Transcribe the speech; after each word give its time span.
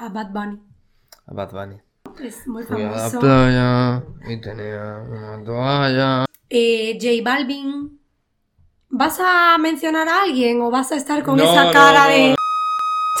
a 0.00 0.08
Bad 0.08 0.30
Bunny. 0.32 0.58
A 1.26 1.34
Bad 1.34 1.50
Bunny. 1.52 1.76
Es 2.24 2.46
muy 2.48 2.62
Fui 2.64 2.82
a 2.82 2.86
la 2.90 2.96
famoso. 2.96 3.20
playa 3.20 4.02
y 4.28 4.40
tenía 4.40 5.04
una 5.08 5.44
toalla. 5.44 6.24
Eh, 6.48 6.98
J 7.00 7.22
Balvin. 7.22 8.00
¿Vas 8.88 9.20
a 9.20 9.56
mencionar 9.58 10.08
a 10.08 10.22
alguien 10.22 10.60
o 10.62 10.70
vas 10.70 10.90
a 10.90 10.96
estar 10.96 11.22
con 11.22 11.36
No, 11.36 11.44
esa 11.44 11.64
no, 11.66 11.72
cara 11.72 12.04
no, 12.04 12.10
de... 12.10 12.34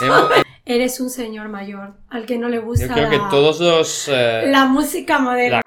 Hemos- 0.02 0.30
Eres 0.64 1.00
un 1.00 1.10
señor 1.10 1.48
mayor 1.48 1.94
al 2.08 2.26
que 2.26 2.38
no 2.38 2.48
le 2.48 2.58
gusta 2.60 2.86
Yo 2.86 2.92
creo 2.94 3.10
que 3.10 3.18
la, 3.18 3.28
todos 3.28 3.60
los... 3.60 4.08
eh, 4.08 4.44
la 4.48 4.64
música 4.66 5.18
moderna. 5.18 5.60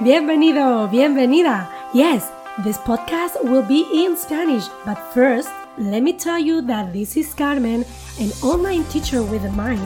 Bienvenido, 0.00 0.88
bienvenida. 0.88 1.70
Yes, 1.92 2.24
this 2.64 2.78
podcast 2.78 3.36
will 3.44 3.62
be 3.62 3.84
in 3.92 4.16
Spanish, 4.16 4.68
but 4.84 4.96
first, 5.14 5.48
let 5.78 6.02
me 6.02 6.12
tell 6.12 6.38
you 6.38 6.60
that 6.62 6.92
this 6.92 7.16
is 7.16 7.32
Carmen, 7.34 7.84
an 8.20 8.30
online 8.42 8.84
teacher 8.84 9.22
with 9.22 9.44
a 9.44 9.52
mic, 9.52 9.78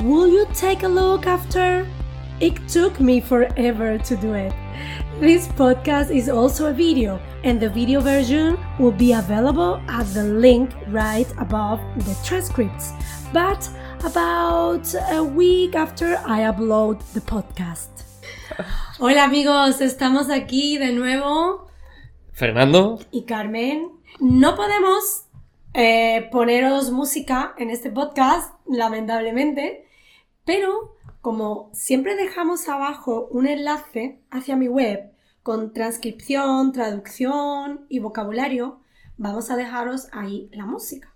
Will 0.02 0.28
you 0.30 0.48
take 0.54 0.84
a 0.84 0.88
look 0.88 1.28
after? 1.28 1.86
It 2.40 2.70
took 2.70 3.02
me 3.02 3.20
forever 3.20 3.98
to 3.98 4.16
do 4.16 4.34
it. 4.34 4.54
This 5.20 5.50
podcast 5.50 6.16
is 6.16 6.30
also 6.30 6.68
a 6.68 6.74
video, 6.74 7.20
and 7.44 7.60
the 7.60 7.68
video 7.68 8.00
version 8.00 8.58
will 8.80 8.94
be 8.94 9.12
available 9.12 9.82
at 9.90 10.06
the 10.14 10.24
link 10.24 10.72
right 10.88 11.28
above 11.38 11.82
the 11.98 12.16
transcripts, 12.24 12.94
but 13.34 13.70
about 14.06 14.88
a 15.12 15.22
week 15.22 15.76
after 15.76 16.16
I 16.26 16.44
upload 16.48 17.04
the 17.12 17.20
podcast. 17.20 17.90
Hola 18.98 19.26
amigos, 19.26 19.82
estamos 19.82 20.30
aquí 20.30 20.78
de 20.78 20.94
nuevo 20.94 21.68
Fernando, 22.32 23.00
y 23.12 23.26
Carmen. 23.26 23.92
No 24.22 24.56
podemos 24.56 25.26
eh, 25.74 26.30
poneros 26.32 26.92
música 26.92 27.56
en 27.58 27.72
este 27.72 27.92
podcast, 27.92 28.54
lamentablemente, 28.66 29.86
pero 30.46 30.96
como 31.22 31.70
siempre 31.74 32.16
dejamos 32.16 32.68
abajo 32.70 33.28
un 33.32 33.48
enlace 33.48 34.22
hacia 34.32 34.56
mi 34.56 34.68
web 34.68 35.12
con 35.44 35.74
transcripción, 35.74 36.72
traducción 36.72 37.86
y 37.90 38.00
vocabulario, 38.00 38.80
vamos 39.18 39.50
a 39.50 39.56
dejaros 39.56 40.08
ahí 40.12 40.50
la 40.54 40.66
música. 40.66 41.14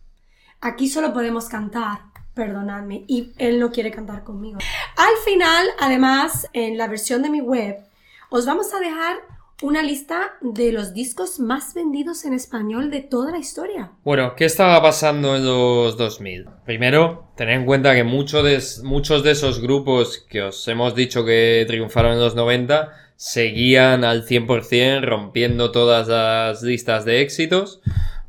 Aquí 0.59 0.87
solo 0.87 1.13
podemos 1.13 1.49
cantar, 1.49 1.99
perdonadme, 2.33 3.05
y 3.07 3.33
él 3.37 3.59
no 3.59 3.71
quiere 3.71 3.91
cantar 3.91 4.23
conmigo. 4.23 4.59
Al 4.97 5.15
final, 5.25 5.67
además, 5.79 6.47
en 6.53 6.77
la 6.77 6.87
versión 6.87 7.21
de 7.21 7.29
mi 7.29 7.41
web, 7.41 7.77
os 8.29 8.45
vamos 8.45 8.73
a 8.73 8.79
dejar 8.79 9.17
una 9.63 9.81
lista 9.81 10.33
de 10.41 10.71
los 10.71 10.93
discos 10.93 11.39
más 11.39 11.73
vendidos 11.73 12.25
en 12.25 12.33
español 12.33 12.91
de 12.91 12.99
toda 13.01 13.31
la 13.31 13.39
historia. 13.39 13.91
Bueno, 14.03 14.35
¿qué 14.35 14.45
estaba 14.45 14.81
pasando 14.81 15.35
en 15.35 15.45
los 15.45 15.97
2000? 15.97 16.45
Primero, 16.65 17.31
tened 17.37 17.55
en 17.55 17.65
cuenta 17.65 17.95
que 17.95 18.03
mucho 18.03 18.43
de- 18.43 18.61
muchos 18.83 19.23
de 19.23 19.31
esos 19.31 19.61
grupos 19.61 20.25
que 20.29 20.41
os 20.43 20.67
hemos 20.67 20.93
dicho 20.95 21.25
que 21.25 21.63
triunfaron 21.65 22.13
en 22.13 22.19
los 22.19 22.35
90 22.35 22.89
seguían 23.15 24.03
al 24.03 24.25
100% 24.27 25.01
rompiendo 25.05 25.71
todas 25.71 26.07
las 26.07 26.61
listas 26.61 27.05
de 27.05 27.21
éxitos, 27.21 27.81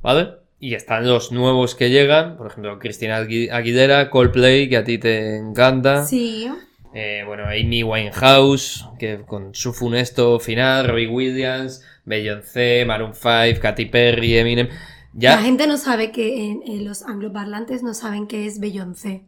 ¿vale? 0.02 0.28
Y 0.60 0.74
están 0.74 1.06
los 1.06 1.32
nuevos 1.32 1.74
que 1.74 1.90
llegan, 1.90 2.36
por 2.36 2.46
ejemplo, 2.46 2.78
Cristina 2.78 3.20
Agui- 3.20 3.50
Aguilera, 3.50 4.08
Coldplay, 4.08 4.68
que 4.68 4.76
a 4.78 4.84
ti 4.84 4.98
te 4.98 5.36
encanta. 5.36 6.04
Sí. 6.06 6.48
Eh, 6.94 7.22
bueno, 7.26 7.44
Amy 7.44 7.82
Winehouse, 7.82 8.88
que 8.98 9.22
con 9.26 9.54
su 9.54 9.72
funesto 9.72 10.38
final, 10.38 10.86
Robbie 10.86 11.08
Williams, 11.08 11.82
Beyoncé, 12.04 12.84
Maroon 12.86 13.14
5, 13.14 13.60
Katy 13.60 13.86
Perry, 13.86 14.38
Eminem. 14.38 14.68
Ya, 15.12 15.36
La 15.36 15.42
gente 15.42 15.66
no 15.66 15.76
sabe 15.76 16.12
que 16.12 16.46
en, 16.46 16.62
en 16.66 16.84
los 16.84 17.02
angloparlantes 17.02 17.82
no 17.82 17.94
saben 17.94 18.26
qué 18.26 18.46
es 18.46 18.60
Beyoncé. 18.60 19.24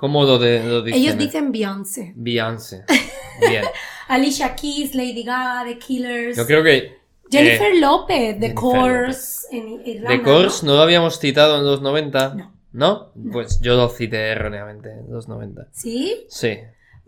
¿cómo 0.00 0.24
lo, 0.24 0.38
de, 0.38 0.64
lo 0.64 0.82
dicen? 0.82 1.02
Ellos 1.02 1.18
dicen 1.18 1.52
Beyoncé. 1.52 2.14
Beyoncé. 2.16 2.84
Bien. 3.40 3.64
Alicia 4.08 4.56
Keys, 4.56 4.94
Lady 4.94 5.22
Gaga, 5.22 5.64
The 5.64 5.78
Killers. 5.78 6.36
Yo 6.36 6.46
creo 6.46 6.64
que 6.64 6.96
Jennifer 7.30 7.72
eh, 7.72 7.80
Lopez, 7.80 8.40
The 8.40 8.54
Course 8.54 9.46
en 9.52 9.86
Irlanda. 9.86 10.16
The 10.16 10.22
Course 10.22 10.64
¿no? 10.64 10.72
no 10.72 10.78
lo 10.78 10.82
habíamos 10.82 11.20
citado 11.20 11.58
en 11.58 11.64
los 11.64 11.82
90. 11.82 12.34
No. 12.34 12.52
¿No? 12.72 13.12
Pues 13.32 13.60
yo 13.60 13.76
lo 13.76 13.88
cité 13.90 14.28
erróneamente 14.28 14.90
en 14.90 15.12
los 15.12 15.28
90. 15.28 15.68
¿Sí? 15.72 16.24
Sí. 16.28 16.58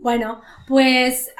Bueno, 0.03 0.41
pues... 0.67 1.31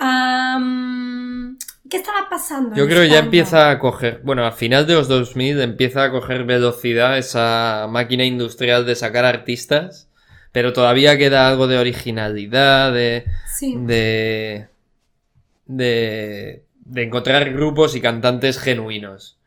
¿Qué 1.90 1.98
estaba 1.98 2.30
pasando? 2.30 2.76
Yo 2.76 2.88
creo 2.88 3.02
que 3.02 3.10
ya 3.10 3.20
empieza 3.20 3.70
a 3.70 3.78
coger, 3.78 4.22
bueno, 4.24 4.46
a 4.46 4.52
final 4.54 4.88
de 4.88 4.94
los 4.94 5.08
2000 5.10 5.60
empieza 5.62 6.06
a 6.06 6.12
coger 6.12 6.46
velocidad 6.46 7.18
esa 7.18 7.88
máquina 7.90 8.24
industrial 8.24 8.86
de 8.86 8.96
sacar 8.96 9.26
artistas, 9.26 10.08
pero 10.54 10.72
todavía 10.74 11.18
queda 11.18 11.48
algo 11.50 11.68
de 11.68 11.78
originalidad, 11.78 12.94
de, 12.94 13.26
Sí. 13.54 13.76
de, 13.78 14.70
de, 15.66 16.64
de 16.86 17.04
encontrar 17.04 17.52
grupos 17.54 17.96
y 17.96 18.02
cantantes 18.02 18.60
genuinos, 18.60 19.38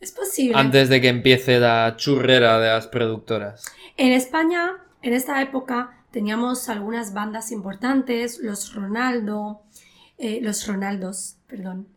Es 0.00 0.12
posible. 0.12 0.58
antes 0.58 0.88
de 0.88 1.00
que 1.02 1.08
empiece 1.08 1.60
la 1.60 1.94
churrera 1.98 2.58
de 2.58 2.68
las 2.68 2.86
productoras. 2.88 3.64
En 3.96 4.12
España, 4.12 4.72
en 5.02 5.12
esta 5.12 5.40
época, 5.42 5.98
teníamos 6.12 6.68
algunas 6.68 7.12
bandas 7.14 7.50
importantes, 7.50 8.38
los 8.40 8.74
Ronaldo, 8.74 9.62
eh, 10.18 10.38
los 10.42 10.66
Ronaldos, 10.66 11.36
perdón, 11.48 11.88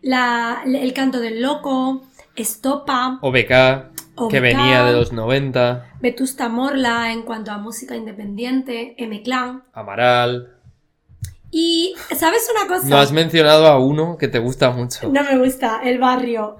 la- 0.00 0.62
el 0.64 0.92
canto 0.94 1.20
del 1.20 1.42
loco, 1.42 2.02
Estopa, 2.36 3.18
OBK, 3.20 3.48
que 3.48 3.90
OBK. 4.16 4.40
venía 4.40 4.84
de 4.84 4.92
los 4.92 5.12
90, 5.12 5.90
Vetusta 6.00 6.48
Morla 6.48 7.12
en 7.12 7.22
cuanto 7.22 7.50
a 7.52 7.58
música 7.58 7.94
independiente, 7.96 8.94
M-Clan. 8.98 9.62
Amaral. 9.72 10.50
Y, 11.50 11.94
¿sabes 12.16 12.50
una 12.56 12.66
cosa? 12.66 12.88
No 12.88 12.96
has 12.98 13.12
mencionado 13.12 13.68
a 13.68 13.78
uno 13.78 14.16
que 14.18 14.26
te 14.26 14.40
gusta 14.40 14.70
mucho. 14.70 15.08
No 15.08 15.22
me 15.22 15.38
gusta, 15.38 15.80
El 15.84 15.98
Barrio. 15.98 16.56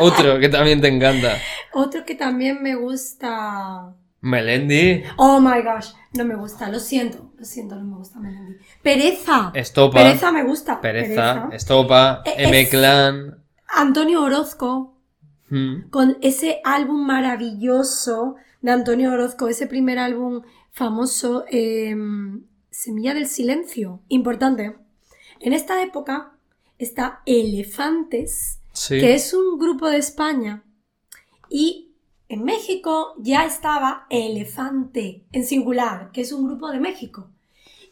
Otro 0.00 0.38
que 0.38 0.48
también 0.50 0.80
te 0.80 0.88
encanta. 0.88 1.38
Otro 1.72 2.04
que 2.04 2.14
también 2.14 2.62
me 2.62 2.74
gusta... 2.74 3.94
Melendi. 4.22 5.02
Oh 5.16 5.40
my 5.40 5.62
gosh, 5.62 5.92
no 6.12 6.24
me 6.24 6.34
gusta, 6.34 6.68
lo 6.70 6.78
siento, 6.78 7.32
lo 7.38 7.44
siento, 7.44 7.76
no 7.76 7.84
me 7.84 7.96
gusta 7.96 8.18
Melendi. 8.20 8.56
Pereza. 8.82 9.50
Estopa. 9.54 9.98
Pereza 10.02 10.30
me 10.32 10.42
gusta. 10.44 10.80
Pereza, 10.80 11.48
Estopa, 11.52 12.22
Eh, 12.26 12.34
M 12.48 12.68
Clan. 12.68 13.42
Antonio 13.68 14.22
Orozco, 14.22 14.96
Hmm. 15.48 15.88
con 15.90 16.16
ese 16.20 16.60
álbum 16.64 17.04
maravilloso 17.04 18.36
de 18.62 18.70
Antonio 18.70 19.12
Orozco, 19.12 19.48
ese 19.48 19.66
primer 19.66 19.98
álbum 19.98 20.42
famoso, 20.70 21.44
eh, 21.50 21.96
Semilla 22.70 23.14
del 23.14 23.26
Silencio. 23.26 24.00
Importante. 24.08 24.76
En 25.40 25.52
esta 25.52 25.82
época 25.82 26.32
está 26.78 27.20
Elefantes, 27.26 28.60
Sí. 28.72 29.00
que 29.00 29.14
es 29.14 29.34
un 29.34 29.58
grupo 29.58 29.88
de 29.88 29.96
España. 29.98 30.62
Y 31.48 31.89
en 32.30 32.44
México 32.44 33.14
ya 33.18 33.44
estaba 33.44 34.06
Elefante, 34.08 35.24
en 35.32 35.44
singular, 35.44 36.12
que 36.12 36.20
es 36.20 36.30
un 36.30 36.46
grupo 36.46 36.70
de 36.70 36.78
México. 36.78 37.28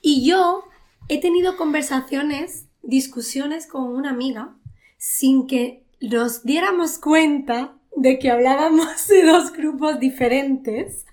Y 0.01 0.25
yo 0.25 0.63
he 1.09 1.21
tenido 1.21 1.57
conversaciones, 1.57 2.67
discusiones 2.83 3.67
con 3.67 3.83
una 3.83 4.11
amiga, 4.11 4.55
sin 4.97 5.49
que 5.49 5.83
nos 6.01 6.45
diéramos 6.45 6.99
cuenta 6.99 7.75
de 7.97 8.21
que 8.21 8.31
hablábamos 8.31 9.09
de 9.09 9.25
dos 9.25 9.53
grupos 9.53 9.99
diferentes. 9.99 11.05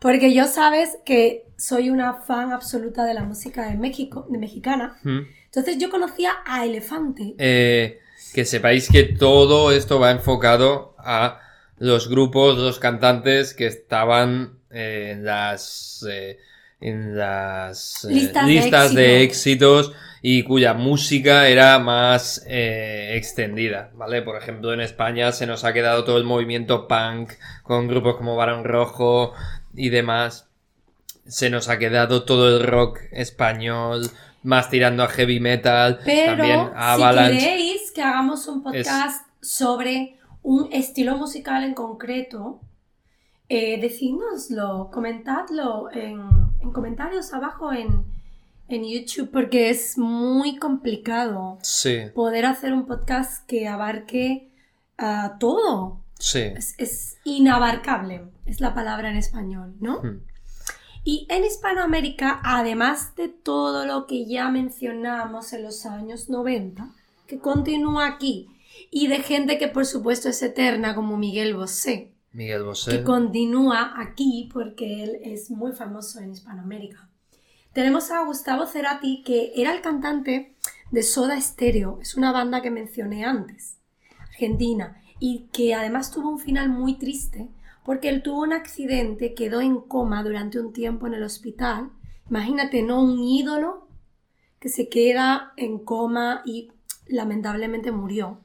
Porque 0.00 0.32
yo 0.32 0.46
sabes 0.46 0.96
que 1.04 1.44
soy 1.56 1.90
una 1.90 2.22
fan 2.22 2.52
absoluta 2.52 3.04
de 3.04 3.14
la 3.14 3.24
música 3.24 3.68
de 3.68 3.76
México, 3.76 4.28
de 4.30 4.38
mexicana. 4.38 4.96
Hmm. 5.02 5.22
Entonces 5.46 5.78
yo 5.78 5.90
conocía 5.90 6.34
a 6.46 6.64
Elefante. 6.64 7.34
Eh, 7.36 7.98
que 8.32 8.44
sepáis 8.44 8.88
que 8.88 9.02
todo 9.02 9.72
esto 9.72 9.98
va 9.98 10.12
enfocado 10.12 10.94
a 10.98 11.40
los 11.78 12.08
grupos, 12.08 12.58
los 12.58 12.78
cantantes 12.78 13.54
que 13.54 13.66
estaban 13.66 14.58
eh, 14.70 15.10
en 15.12 15.24
las 15.24 16.04
eh, 16.08 16.38
en 16.80 17.16
las 17.16 18.04
eh, 18.04 18.30
Listas 18.44 18.94
de 18.94 19.22
éxitos 19.22 19.92
y 20.22 20.42
cuya 20.42 20.74
música 20.74 21.48
era 21.48 21.78
más 21.78 22.44
extendida, 22.48 23.90
¿vale? 23.94 24.22
Por 24.22 24.36
ejemplo, 24.36 24.72
en 24.72 24.80
España 24.80 25.30
se 25.32 25.46
nos 25.46 25.64
ha 25.64 25.72
quedado 25.72 26.04
todo 26.04 26.18
el 26.18 26.24
movimiento 26.24 26.88
punk 26.88 27.32
con 27.62 27.86
grupos 27.86 28.16
como 28.16 28.34
Barón 28.34 28.64
Rojo 28.64 29.32
y 29.74 29.90
demás. 29.90 30.48
Se 31.26 31.50
nos 31.50 31.68
ha 31.68 31.78
quedado 31.78 32.24
todo 32.24 32.56
el 32.56 32.66
rock 32.66 32.98
español, 33.12 34.10
más 34.42 34.70
tirando 34.70 35.04
a 35.04 35.08
heavy 35.08 35.40
metal, 35.40 36.00
Pero 36.04 36.36
también 36.36 36.70
a 36.74 36.96
si 36.96 37.38
queréis 37.38 37.90
que 37.92 38.02
hagamos 38.02 38.46
un 38.48 38.62
podcast 38.62 39.26
sobre 39.40 40.17
un 40.48 40.72
estilo 40.72 41.18
musical 41.18 41.62
en 41.62 41.74
concreto, 41.74 42.58
eh, 43.50 43.78
decídnoslo, 43.78 44.88
comentadlo 44.90 45.90
en, 45.92 46.22
en 46.62 46.72
comentarios 46.72 47.34
abajo 47.34 47.70
en, 47.70 48.06
en 48.68 48.82
YouTube 48.82 49.30
porque 49.30 49.68
es 49.68 49.98
muy 49.98 50.56
complicado 50.56 51.58
Sí, 51.60 51.98
poder 52.14 52.46
hacer 52.46 52.72
un 52.72 52.86
podcast 52.86 53.46
que 53.46 53.68
abarque 53.68 54.48
ah, 54.96 55.36
todo. 55.38 56.00
sí. 56.18 56.38
Es, 56.56 56.74
es 56.78 57.18
inabarcable, 57.24 58.22
es 58.46 58.62
la 58.62 58.72
palabra 58.72 59.10
en 59.10 59.18
español, 59.18 59.74
¿no? 59.80 60.00
Mm. 60.02 60.22
Y 61.04 61.26
en 61.28 61.44
Hispanoamérica, 61.44 62.40
además 62.42 63.14
de 63.16 63.28
todo 63.28 63.84
lo 63.84 64.06
que 64.06 64.24
ya 64.24 64.48
mencionamos 64.48 65.52
en 65.52 65.64
los 65.64 65.84
años 65.84 66.30
90, 66.30 66.88
que 67.26 67.38
continúa 67.38 68.06
aquí, 68.06 68.48
y 68.90 69.08
de 69.08 69.18
gente 69.18 69.58
que 69.58 69.68
por 69.68 69.86
supuesto 69.86 70.28
es 70.28 70.42
eterna 70.42 70.94
como 70.94 71.16
Miguel 71.16 71.54
Bosé, 71.54 72.12
Miguel 72.32 72.64
que 72.88 73.02
continúa 73.02 73.94
aquí 73.96 74.48
porque 74.52 75.02
él 75.02 75.18
es 75.22 75.50
muy 75.50 75.72
famoso 75.72 76.20
en 76.20 76.32
Hispanoamérica. 76.32 77.08
Tenemos 77.72 78.10
a 78.10 78.24
Gustavo 78.24 78.66
Cerati, 78.66 79.22
que 79.22 79.52
era 79.56 79.74
el 79.74 79.80
cantante 79.80 80.54
de 80.90 81.02
Soda 81.02 81.40
Stereo, 81.40 81.98
es 82.00 82.16
una 82.16 82.32
banda 82.32 82.62
que 82.62 82.70
mencioné 82.70 83.24
antes, 83.24 83.78
argentina, 84.20 85.02
y 85.20 85.48
que 85.52 85.74
además 85.74 86.10
tuvo 86.10 86.30
un 86.30 86.38
final 86.38 86.68
muy 86.68 86.98
triste 86.98 87.48
porque 87.84 88.10
él 88.10 88.22
tuvo 88.22 88.42
un 88.42 88.52
accidente, 88.52 89.32
quedó 89.32 89.62
en 89.62 89.80
coma 89.80 90.22
durante 90.22 90.60
un 90.60 90.74
tiempo 90.74 91.06
en 91.06 91.14
el 91.14 91.22
hospital. 91.22 91.90
Imagínate, 92.28 92.82
¿no? 92.82 93.02
Un 93.02 93.18
ídolo 93.18 93.88
que 94.60 94.68
se 94.68 94.90
queda 94.90 95.54
en 95.56 95.78
coma 95.78 96.42
y 96.44 96.70
lamentablemente 97.06 97.90
murió. 97.90 98.42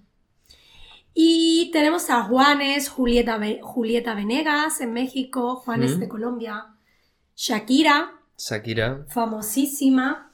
Y 1.13 1.69
tenemos 1.71 2.09
a 2.09 2.23
Juanes, 2.23 2.89
Julieta, 2.89 3.39
Julieta 3.61 4.15
Venegas 4.15 4.81
en 4.81 4.93
México, 4.93 5.57
Juanes 5.57 5.97
Mm. 5.97 5.99
de 5.99 6.07
Colombia, 6.07 6.65
Shakira, 7.35 8.11
Shakira. 8.37 9.05
famosísima, 9.09 10.31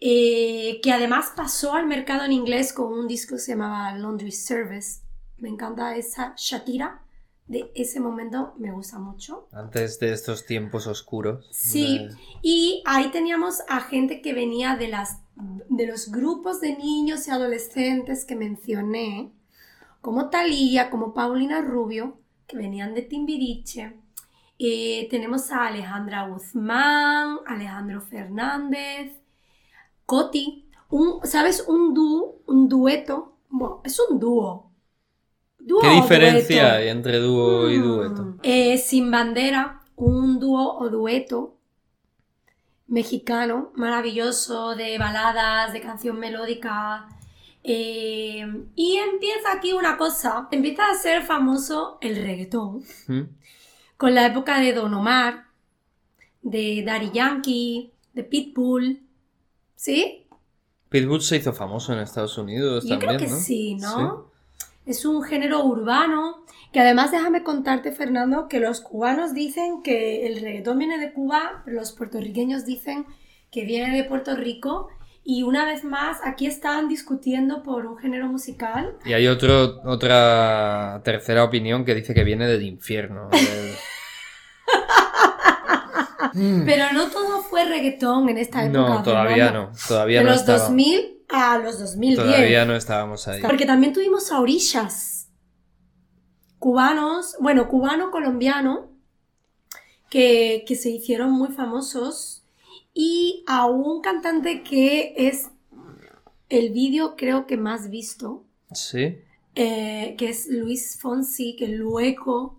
eh, 0.00 0.80
que 0.82 0.92
además 0.92 1.32
pasó 1.36 1.74
al 1.74 1.86
mercado 1.86 2.24
en 2.24 2.32
inglés 2.32 2.72
con 2.72 2.92
un 2.92 3.06
disco 3.06 3.34
que 3.36 3.40
se 3.40 3.52
llamaba 3.52 3.92
Laundry 3.96 4.32
Service. 4.32 5.00
Me 5.38 5.48
encanta 5.48 5.96
esa 5.96 6.34
Shakira, 6.36 7.02
de 7.46 7.70
ese 7.74 8.00
momento 8.00 8.54
me 8.58 8.72
gusta 8.72 8.98
mucho. 8.98 9.48
Antes 9.52 9.98
de 10.00 10.12
estos 10.12 10.46
tiempos 10.46 10.86
oscuros. 10.86 11.46
Sí, 11.52 11.98
de- 11.98 12.14
y 12.42 12.82
ahí 12.86 13.10
teníamos 13.10 13.60
a 13.68 13.80
gente 13.80 14.22
que 14.22 14.32
venía 14.32 14.76
de, 14.76 14.88
las, 14.88 15.18
de 15.68 15.86
los 15.86 16.10
grupos 16.10 16.60
de 16.60 16.76
niños 16.76 17.28
y 17.28 17.30
adolescentes 17.30 18.24
que 18.24 18.34
mencioné, 18.36 19.32
como 20.02 20.30
Thalía, 20.30 20.90
como 20.90 21.14
Paulina 21.14 21.62
Rubio, 21.62 22.20
que 22.46 22.58
venían 22.58 22.94
de 22.94 23.02
Timbiriche. 23.02 23.96
Eh, 24.58 25.08
tenemos 25.10 25.50
a 25.52 25.68
Alejandra 25.68 26.28
Guzmán, 26.28 27.38
Alejandro 27.46 28.00
Fernández, 28.02 29.12
Coti, 30.06 30.68
un, 30.90 31.20
¿sabes? 31.24 31.64
Un 31.68 31.94
dúo, 31.94 32.42
un 32.46 32.68
dueto, 32.68 33.38
bueno, 33.50 33.80
es 33.84 33.98
un 34.00 34.18
dúo. 34.20 34.72
¿Dúo 35.58 35.80
¿Qué 35.80 35.88
diferencia 35.90 36.62
dueto? 36.64 36.76
hay 36.76 36.88
entre 36.88 37.18
dúo 37.18 37.70
y 37.70 37.78
Mm. 37.78 37.82
dueto? 37.82 38.36
Eh, 38.42 38.78
Sin 38.78 39.10
Bandera, 39.10 39.82
un 39.96 40.38
dúo 40.40 40.78
o 40.78 40.88
dueto 40.90 41.58
mexicano 42.86 43.72
maravilloso 43.74 44.74
de 44.76 44.98
baladas, 44.98 45.72
de 45.72 45.80
canción 45.80 46.18
melódica. 46.18 47.08
Eh, 47.64 48.44
y 48.74 48.96
empieza 48.96 49.52
aquí 49.52 49.72
una 49.72 49.96
cosa, 49.96 50.48
empieza 50.50 50.90
a 50.90 50.94
ser 50.94 51.22
famoso 51.22 51.98
el 52.00 52.16
reggaetón 52.16 52.82
¿Mm? 53.06 53.22
con 53.96 54.14
la 54.14 54.26
época 54.26 54.60
de 54.60 54.72
Don 54.72 54.92
Omar, 54.94 55.46
de 56.42 56.82
Daddy 56.84 57.10
Yankee, 57.12 57.92
de 58.14 58.24
Pitbull, 58.24 59.00
¿sí? 59.76 60.26
Pitbull 60.88 61.22
se 61.22 61.36
hizo 61.36 61.52
famoso 61.52 61.92
en 61.92 62.00
Estados 62.00 62.36
Unidos 62.36 62.84
Yo 62.84 62.98
también, 62.98 63.16
creo 63.16 63.28
que 63.28 63.34
¿no? 63.34 63.40
sí, 63.40 63.74
¿no? 63.76 64.32
Es 64.84 65.04
un 65.04 65.22
género 65.22 65.64
urbano 65.64 66.44
que 66.72 66.80
además 66.80 67.12
déjame 67.12 67.44
contarte, 67.44 67.92
Fernando, 67.92 68.48
que 68.48 68.58
los 68.58 68.80
cubanos 68.80 69.34
dicen 69.34 69.82
que 69.82 70.26
el 70.26 70.40
reggaetón 70.40 70.78
viene 70.78 70.98
de 70.98 71.12
Cuba, 71.12 71.62
pero 71.64 71.76
los 71.76 71.92
puertorriqueños 71.92 72.64
dicen 72.64 73.06
que 73.50 73.64
viene 73.64 73.94
de 73.96 74.04
Puerto 74.04 74.34
Rico. 74.34 74.88
Y 75.24 75.44
una 75.44 75.64
vez 75.64 75.84
más, 75.84 76.18
aquí 76.24 76.46
están 76.46 76.88
discutiendo 76.88 77.62
por 77.62 77.86
un 77.86 77.96
género 77.96 78.26
musical. 78.26 78.96
Y 79.04 79.12
hay 79.12 79.28
otro, 79.28 79.80
otra 79.84 81.00
tercera 81.04 81.44
opinión 81.44 81.84
que 81.84 81.94
dice 81.94 82.12
que 82.12 82.24
viene 82.24 82.48
del 82.48 82.62
infierno. 82.62 83.28
del-. 83.30 83.76
Pero 86.64 86.92
no 86.92 87.08
todo 87.10 87.42
fue 87.42 87.64
reggaetón 87.66 88.28
en 88.30 88.38
esta 88.38 88.64
época. 88.64 88.78
No, 88.80 89.02
todavía 89.02 89.46
Fernando. 89.46 89.70
no. 89.70 89.76
Todavía 89.86 90.18
De 90.20 90.24
no 90.24 90.30
los 90.30 90.40
estaba- 90.40 90.58
2000 90.60 91.18
a 91.28 91.58
los 91.58 91.78
2010. 91.78 92.16
Todavía 92.26 92.64
no 92.64 92.74
estábamos 92.74 93.28
ahí. 93.28 93.42
Porque 93.42 93.66
también 93.66 93.92
tuvimos 93.92 94.32
a 94.32 94.40
orillas. 94.40 95.28
Cubanos, 96.58 97.36
bueno, 97.40 97.68
cubano-colombiano, 97.68 98.90
que, 100.10 100.64
que 100.66 100.74
se 100.76 100.90
hicieron 100.90 101.32
muy 101.32 101.48
famosos. 101.48 102.41
Y 102.94 103.44
a 103.46 103.66
un 103.66 104.02
cantante 104.02 104.62
que 104.62 105.14
es 105.16 105.48
el 106.48 106.70
vídeo 106.72 107.16
creo 107.16 107.46
que 107.46 107.56
más 107.56 107.88
visto, 107.88 108.44
Sí. 108.72 109.18
eh, 109.54 110.14
que 110.18 110.28
es 110.28 110.48
Luis 110.48 110.98
Fonsi, 111.00 111.56
que 111.56 111.68
luego, 111.68 112.58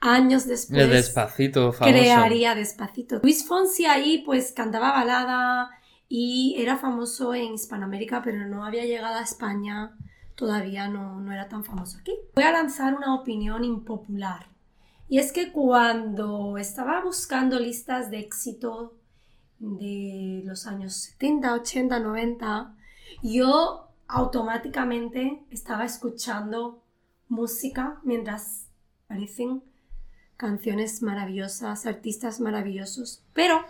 años 0.00 0.46
después, 0.46 0.82
El 0.82 0.90
despacito 0.90 1.72
famoso. 1.72 1.92
crearía 1.98 2.54
Despacito. 2.54 3.20
Luis 3.22 3.46
Fonsi 3.46 3.86
ahí 3.86 4.22
pues 4.24 4.52
cantaba 4.52 4.92
balada 4.92 5.70
y 6.08 6.56
era 6.58 6.76
famoso 6.76 7.34
en 7.34 7.54
Hispanoamérica, 7.54 8.22
pero 8.22 8.46
no 8.46 8.64
había 8.64 8.84
llegado 8.84 9.18
a 9.18 9.22
España, 9.22 9.96
todavía 10.34 10.88
no, 10.88 11.20
no 11.20 11.32
era 11.32 11.48
tan 11.48 11.64
famoso 11.64 11.98
aquí. 11.98 12.12
Voy 12.34 12.44
a 12.44 12.52
lanzar 12.52 12.94
una 12.94 13.14
opinión 13.14 13.64
impopular. 13.64 14.46
Y 15.08 15.18
es 15.18 15.32
que 15.32 15.50
cuando 15.52 16.56
estaba 16.58 17.02
buscando 17.02 17.58
listas 17.58 18.10
de 18.10 18.18
éxito 18.20 18.94
de 19.60 20.42
los 20.44 20.66
años 20.66 20.94
70, 20.94 21.54
80, 21.54 22.00
90, 22.00 22.74
yo 23.22 23.88
automáticamente 24.08 25.44
estaba 25.50 25.84
escuchando 25.84 26.82
música 27.28 28.00
mientras 28.02 28.66
parecen 29.06 29.62
canciones 30.36 31.02
maravillosas, 31.02 31.86
artistas 31.86 32.40
maravillosos. 32.40 33.22
Pero 33.34 33.62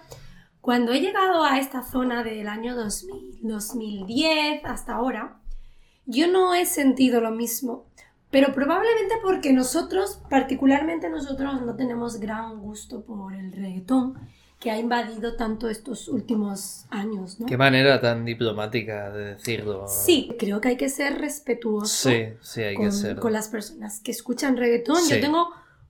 cuando 0.61 0.93
he 0.93 1.01
llegado 1.01 1.43
a 1.43 1.59
esta 1.59 1.83
zona 1.83 2.23
del 2.23 2.49
año 2.49 2.77
2000, 2.77 3.41
2010 3.43 4.65
hasta 4.65 4.95
ahora, 4.95 5.41
yo 6.07 6.29
no 6.29 6.55
he 6.55 6.67
sentido 6.67 7.21
lo 7.21 7.33
mismo. 7.33 7.87
Pero 8.31 8.55
probablemente 8.55 9.17
porque 9.23 9.53
nosotros, 9.53 10.23
particularmente 10.31 11.11
nosotros, 11.11 11.63
no 11.63 11.75
tenemos 11.75 12.21
gran 12.21 12.61
gusto 12.61 13.05
por 13.05 13.35
el 13.35 13.51
reggaetón 13.51 14.17
que 14.61 14.71
ha 14.71 14.79
invadido 14.79 15.35
tanto 15.37 15.69
estos 15.71 16.07
últimos 16.09 16.85
años, 16.91 17.41
¿no? 17.41 17.47
Qué 17.47 17.57
manera 17.57 18.01
tan 18.01 18.25
diplomática 18.27 19.11
de 19.11 19.35
decirlo. 19.35 19.87
Sí, 19.89 20.31
creo 20.39 20.61
que 20.61 20.69
hay 20.69 20.77
que 20.77 20.91
ser 20.91 21.19
respetuoso 21.19 22.11
Sí, 22.11 22.27
sí, 22.43 22.63
hay 22.63 22.77
que 22.77 22.83
con, 22.83 22.93
ser. 22.93 23.17
con 23.17 23.33
las 23.33 23.49
personas 23.49 24.01
que 24.01 24.11
escuchan 24.11 24.59
reggaetón. 24.59 24.99
Sí. 25.03 25.15
Yo 25.15 25.21
tengo 25.21 25.49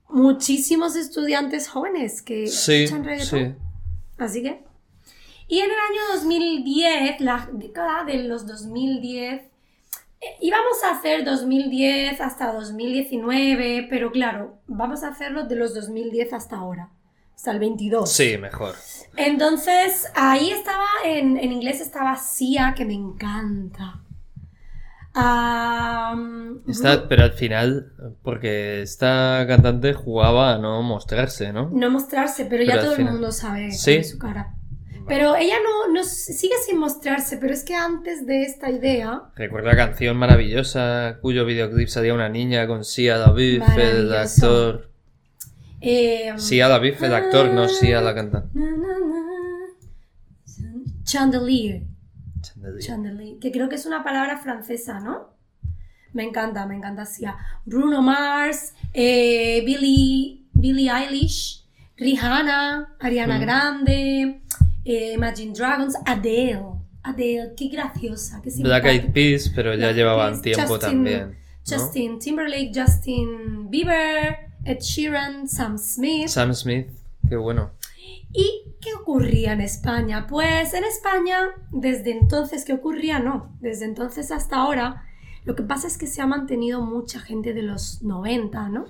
muchísimos 0.09 0.95
estudiantes 0.95 1.67
jóvenes 1.67 2.21
que 2.21 2.45
escuchan 2.45 3.03
reggaetón. 3.03 3.39
sí. 3.39 3.55
Así 4.17 4.41
que. 4.41 4.63
Y 5.47 5.59
en 5.59 5.65
el 5.65 5.71
año 5.71 6.01
2010, 6.13 7.19
la 7.19 7.49
década 7.51 8.05
de 8.05 8.23
los 8.23 8.47
2010, 8.47 9.41
eh, 9.41 10.25
íbamos 10.39 10.81
a 10.85 10.91
hacer 10.91 11.25
2010 11.25 12.21
hasta 12.21 12.53
2019, 12.53 13.87
pero 13.89 14.11
claro, 14.13 14.59
vamos 14.67 15.03
a 15.03 15.09
hacerlo 15.09 15.43
de 15.45 15.55
los 15.57 15.73
2010 15.75 16.31
hasta 16.31 16.55
ahora, 16.55 16.89
hasta 17.41 17.53
el 17.53 17.59
22. 17.59 18.07
Sí, 18.07 18.37
mejor. 18.37 18.75
Entonces, 19.17 20.11
ahí 20.13 20.51
estaba, 20.51 20.85
en, 21.03 21.37
en 21.37 21.51
inglés 21.51 21.81
estaba 21.81 22.15
Sia, 22.15 22.75
que 22.77 22.85
me 22.85 22.93
encanta. 22.93 24.03
Está, 26.67 27.07
pero 27.09 27.23
al 27.23 27.33
final, 27.33 27.93
porque 28.21 28.83
esta 28.83 29.43
cantante 29.47 29.93
jugaba 29.93 30.53
a 30.53 30.57
no 30.59 30.83
mostrarse, 30.83 31.51
¿no? 31.51 31.71
No 31.73 31.89
mostrarse, 31.89 32.45
pero, 32.45 32.63
Pero 32.63 32.75
ya 32.77 32.79
todo 32.79 32.95
el 32.95 33.05
mundo 33.05 33.31
sabe 33.31 33.71
Sí. 33.71 34.03
su 34.03 34.19
cara. 34.19 34.53
Pero 35.07 35.35
ella 35.35 35.55
no, 35.63 35.91
no 35.91 36.03
sigue 36.03 36.53
sin 36.63 36.77
mostrarse, 36.77 37.37
pero 37.37 37.53
es 37.53 37.63
que 37.63 37.73
antes 37.73 38.27
de 38.27 38.43
esta 38.43 38.69
idea, 38.69 39.23
Recuerdo 39.35 39.69
la 39.69 39.75
canción 39.75 40.15
maravillosa 40.15 41.17
cuyo 41.23 41.43
videoclip 41.43 41.87
salía 41.87 42.13
una 42.13 42.29
niña 42.29 42.67
con 42.67 42.85
Sia 42.85 43.17
David, 43.17 43.63
el 43.77 44.13
actor. 44.13 44.90
Eh, 45.81 46.33
Sia 46.37 46.67
David, 46.67 47.03
el 47.03 47.13
actor, 47.13 47.51
no 47.53 47.67
Sia 47.67 47.99
la 48.01 48.13
cantante. 48.15 48.49
Chandelier, 51.03 51.83
chandelier, 52.79 53.39
que 53.39 53.51
creo 53.51 53.67
que 53.67 53.75
es 53.75 53.85
una 53.85 54.03
palabra 54.03 54.37
francesa, 54.37 54.99
¿no? 54.99 55.29
Me 56.13 56.23
encanta, 56.23 56.65
me 56.65 56.75
encanta 56.75 57.05
Sia. 57.05 57.35
Bruno 57.65 58.01
Mars, 58.01 58.73
eh, 58.93 59.61
Billie, 59.65 60.45
Billie 60.53 60.89
Eilish, 60.91 61.65
Rihanna, 61.97 62.95
Ariana 62.99 63.37
Mm. 63.37 63.41
Grande, 63.41 64.41
eh, 64.85 65.13
Imagine 65.15 65.53
Dragons, 65.53 65.95
Adele. 66.05 66.63
Adele, 67.03 67.53
qué 67.57 67.67
graciosa, 67.69 68.41
qué 68.43 68.51
Black 68.61 68.85
Eyed 68.85 68.91
simpática. 69.01 69.13
Peas, 69.13 69.51
pero 69.55 69.71
ya 69.73 69.77
Black 69.87 69.95
llevaban 69.95 70.41
Peas, 70.41 70.55
tiempo 70.57 70.73
Justin- 70.75 70.79
también. 70.89 71.29
¿no? 71.31 71.35
Justin 71.67 72.19
Timberlake, 72.19 72.71
Justin 72.73 73.69
Bieber, 73.69 74.50
Ed 74.63 74.79
Sheeran, 74.79 75.47
Sam 75.47 75.77
Smith. 75.77 76.27
Sam 76.27 76.53
Smith, 76.53 76.87
qué 77.27 77.35
bueno. 77.35 77.71
¿Y 78.33 78.63
qué 78.79 78.93
ocurría 78.93 79.53
en 79.53 79.61
España? 79.61 80.27
Pues 80.27 80.73
en 80.73 80.83
España, 80.83 81.49
desde 81.71 82.11
entonces, 82.11 82.63
¿qué 82.65 82.73
ocurría? 82.73 83.19
No, 83.19 83.55
desde 83.59 83.85
entonces 83.85 84.31
hasta 84.31 84.57
ahora, 84.57 85.05
lo 85.43 85.55
que 85.55 85.63
pasa 85.63 85.87
es 85.87 85.97
que 85.97 86.07
se 86.07 86.21
ha 86.21 86.27
mantenido 86.27 86.81
mucha 86.81 87.19
gente 87.19 87.53
de 87.53 87.63
los 87.63 88.01
90, 88.03 88.69
¿no? 88.69 88.85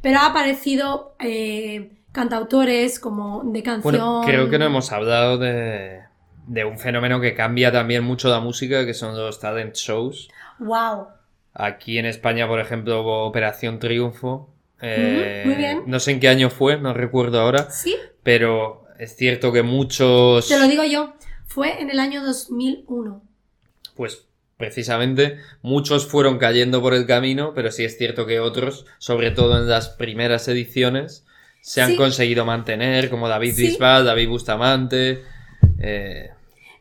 Pero 0.00 0.20
ha 0.20 0.26
aparecido 0.26 1.14
eh, 1.20 1.92
cantautores 2.12 2.98
como 2.98 3.42
de 3.44 3.62
canción. 3.62 3.82
Bueno, 3.82 4.22
creo 4.24 4.48
que 4.48 4.58
no 4.58 4.66
hemos 4.66 4.92
hablado 4.92 5.38
de, 5.38 6.00
de 6.46 6.64
un 6.64 6.78
fenómeno 6.78 7.20
que 7.20 7.34
cambia 7.34 7.70
también 7.70 8.04
mucho 8.04 8.28
la 8.28 8.40
música, 8.40 8.86
que 8.86 8.94
son 8.94 9.16
los 9.16 9.38
talent 9.40 9.74
shows. 9.74 10.28
¡Wow! 10.58 11.08
Aquí 11.54 11.98
en 11.98 12.06
España, 12.06 12.46
por 12.48 12.60
ejemplo, 12.60 13.02
hubo 13.02 13.26
Operación 13.26 13.78
Triunfo. 13.78 14.48
Eh, 14.80 15.42
muy 15.44 15.54
bien. 15.56 15.82
No 15.86 15.98
sé 16.00 16.12
en 16.12 16.20
qué 16.20 16.28
año 16.28 16.50
fue, 16.50 16.78
no 16.78 16.94
recuerdo 16.94 17.40
ahora, 17.40 17.70
Sí, 17.70 17.96
pero 18.22 18.84
es 18.98 19.16
cierto 19.16 19.52
que 19.52 19.62
muchos, 19.62 20.48
te 20.48 20.58
lo 20.58 20.68
digo 20.68 20.84
yo. 20.84 21.14
Fue 21.46 21.80
en 21.80 21.90
el 21.90 21.98
año 21.98 22.22
2001. 22.24 23.22
pues 23.96 24.24
precisamente, 24.56 25.38
muchos 25.62 26.06
fueron 26.06 26.38
cayendo 26.38 26.80
por 26.82 26.92
el 26.94 27.06
camino, 27.06 27.52
pero 27.54 27.70
sí 27.70 27.84
es 27.84 27.96
cierto 27.96 28.26
que 28.26 28.40
otros, 28.40 28.86
sobre 28.98 29.30
todo 29.30 29.56
en 29.58 29.68
las 29.68 29.88
primeras 29.88 30.48
ediciones, 30.48 31.24
se 31.60 31.80
han 31.80 31.90
Sí. 31.90 31.96
conseguido 31.96 32.44
mantener, 32.44 33.08
como 33.08 33.28
David 33.28 33.54
Sí. 33.54 33.62
Bisbal, 33.68 34.04
David 34.04 34.28
Bustamante. 34.28 35.22
eh, 35.80 36.30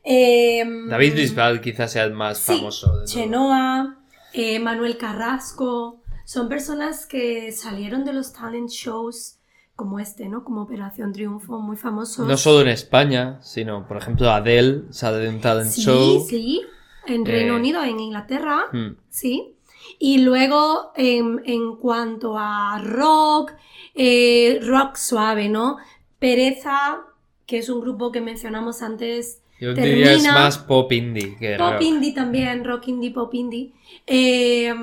Em, 0.03 0.87
David 0.89 1.15
Bisbal 1.15 1.59
quizás 1.61 1.91
sea 1.91 2.03
el 2.05 2.13
más 2.13 2.37
Sí, 2.39 2.53
famoso. 2.57 2.99
de. 2.99 3.05
Chenoa, 3.05 3.97
eh, 4.33 4.57
Manuel 4.59 4.97
Carrasco, 4.97 6.01
son 6.27 6.49
personas 6.49 7.05
que 7.05 7.53
salieron 7.53 8.03
de 8.03 8.11
los 8.11 8.33
talent 8.33 8.69
shows 8.69 9.37
como 9.77 9.97
este, 9.99 10.27
¿no? 10.27 10.43
Como 10.43 10.63
Operación 10.63 11.13
Triunfo, 11.13 11.59
muy 11.59 11.77
famosos. 11.77 12.27
No 12.27 12.35
solo 12.35 12.61
en 12.63 12.67
España, 12.67 13.39
sino, 13.41 13.87
por 13.87 13.95
ejemplo, 13.95 14.29
Adele 14.29 14.83
sale 14.89 15.19
de 15.19 15.29
un 15.29 15.39
talent 15.39 15.69
sí, 15.71 15.83
show. 15.83 16.25
sí, 16.27 16.61
en 17.05 17.25
Reino 17.25 17.53
Eh, 17.53 17.57
Unido, 17.59 17.81
en 17.81 17.97
Inglaterra, 18.01 18.65
Mm. 18.73 18.97
sí. 19.09 19.53
Y 19.99 20.17
luego, 20.17 20.91
en, 20.97 21.41
en 21.45 21.75
cuanto 21.77 22.35
a 22.37 22.81
rock, 22.83 23.53
eh, 23.95 24.59
rock 24.63 24.95
suave, 24.97 25.47
¿no? 25.47 25.77
Pereza, 26.19 27.03
que 27.45 27.59
es 27.59 27.69
un 27.69 27.79
grupo 27.79 28.11
que 28.11 28.19
mencionamos 28.19 28.81
antes, 28.81 29.41
Yo 29.61 29.73
diría 29.73 30.11
es 30.11 30.23
termina- 30.23 30.33
más 30.33 30.57
pop 30.57 30.91
indie 30.91 31.37
que 31.37 31.55
Pop 31.55 31.73
rock. 31.73 31.81
indie 31.83 32.13
también, 32.13 32.65
rock 32.65 32.89
indie, 32.89 33.11
pop 33.11 33.33
indie. 33.33 33.71
Eh, 34.05 34.73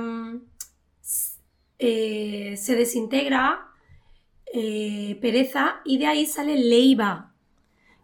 eh, 1.87 2.57
se 2.57 2.77
desintegra 2.77 3.69
eh, 4.47 5.19
Pereza 5.21 5.83
y 5.85 5.99
de 5.99 6.07
ahí 6.07 6.25
sale 6.25 6.57
Leiva, 6.57 7.35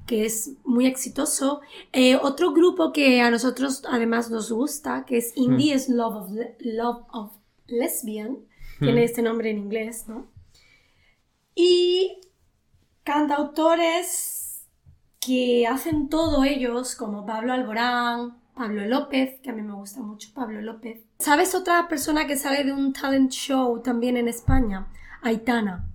que 0.07 0.27
es 0.27 0.53
muy 0.65 0.85
exitoso. 0.87 1.63
Eh, 1.93 2.17
otro 2.17 2.53
grupo 2.53 2.93
que 2.93 3.23
a 3.23 3.31
nosotros 3.31 3.83
además 3.89 4.31
nos 4.31 4.53
gusta, 4.53 5.07
que 5.07 5.17
es 5.17 5.33
Indie, 5.35 5.73
es 5.73 5.89
Love 5.89 6.17
of, 6.17 6.31
Love 6.59 7.05
of 7.13 7.33
Lesbian, 7.69 8.37
tiene 8.81 9.01
Hmm. 9.01 9.05
este 9.05 9.23
nombre 9.23 9.49
en 9.51 9.59
inglés, 9.59 10.05
¿no? 10.09 10.27
Y 11.55 12.21
cantautores 13.03 14.67
que 15.21 15.67
hacen 15.67 16.09
todo 16.11 16.45
ellos, 16.45 16.97
como 16.97 17.25
Pablo 17.25 17.55
Alborán, 17.55 18.43
Pablo 18.61 18.85
López, 18.85 19.41
que 19.43 19.49
a 19.49 19.55
mí 19.55 19.63
me 19.63 19.73
gusta 19.73 20.03
mucho 20.03 20.29
Pablo 20.35 20.61
López. 20.61 21.01
¿Sabes 21.19 21.55
otra 21.55 21.89
persona 21.89 22.27
que 22.27 22.37
sale 22.37 22.63
de 22.63 22.75
un 22.75 22.93
talent 22.93 23.31
show 23.31 23.81
también 23.81 24.19
en 24.19 24.29
España? 24.29 24.87
Aitana. 25.23 25.89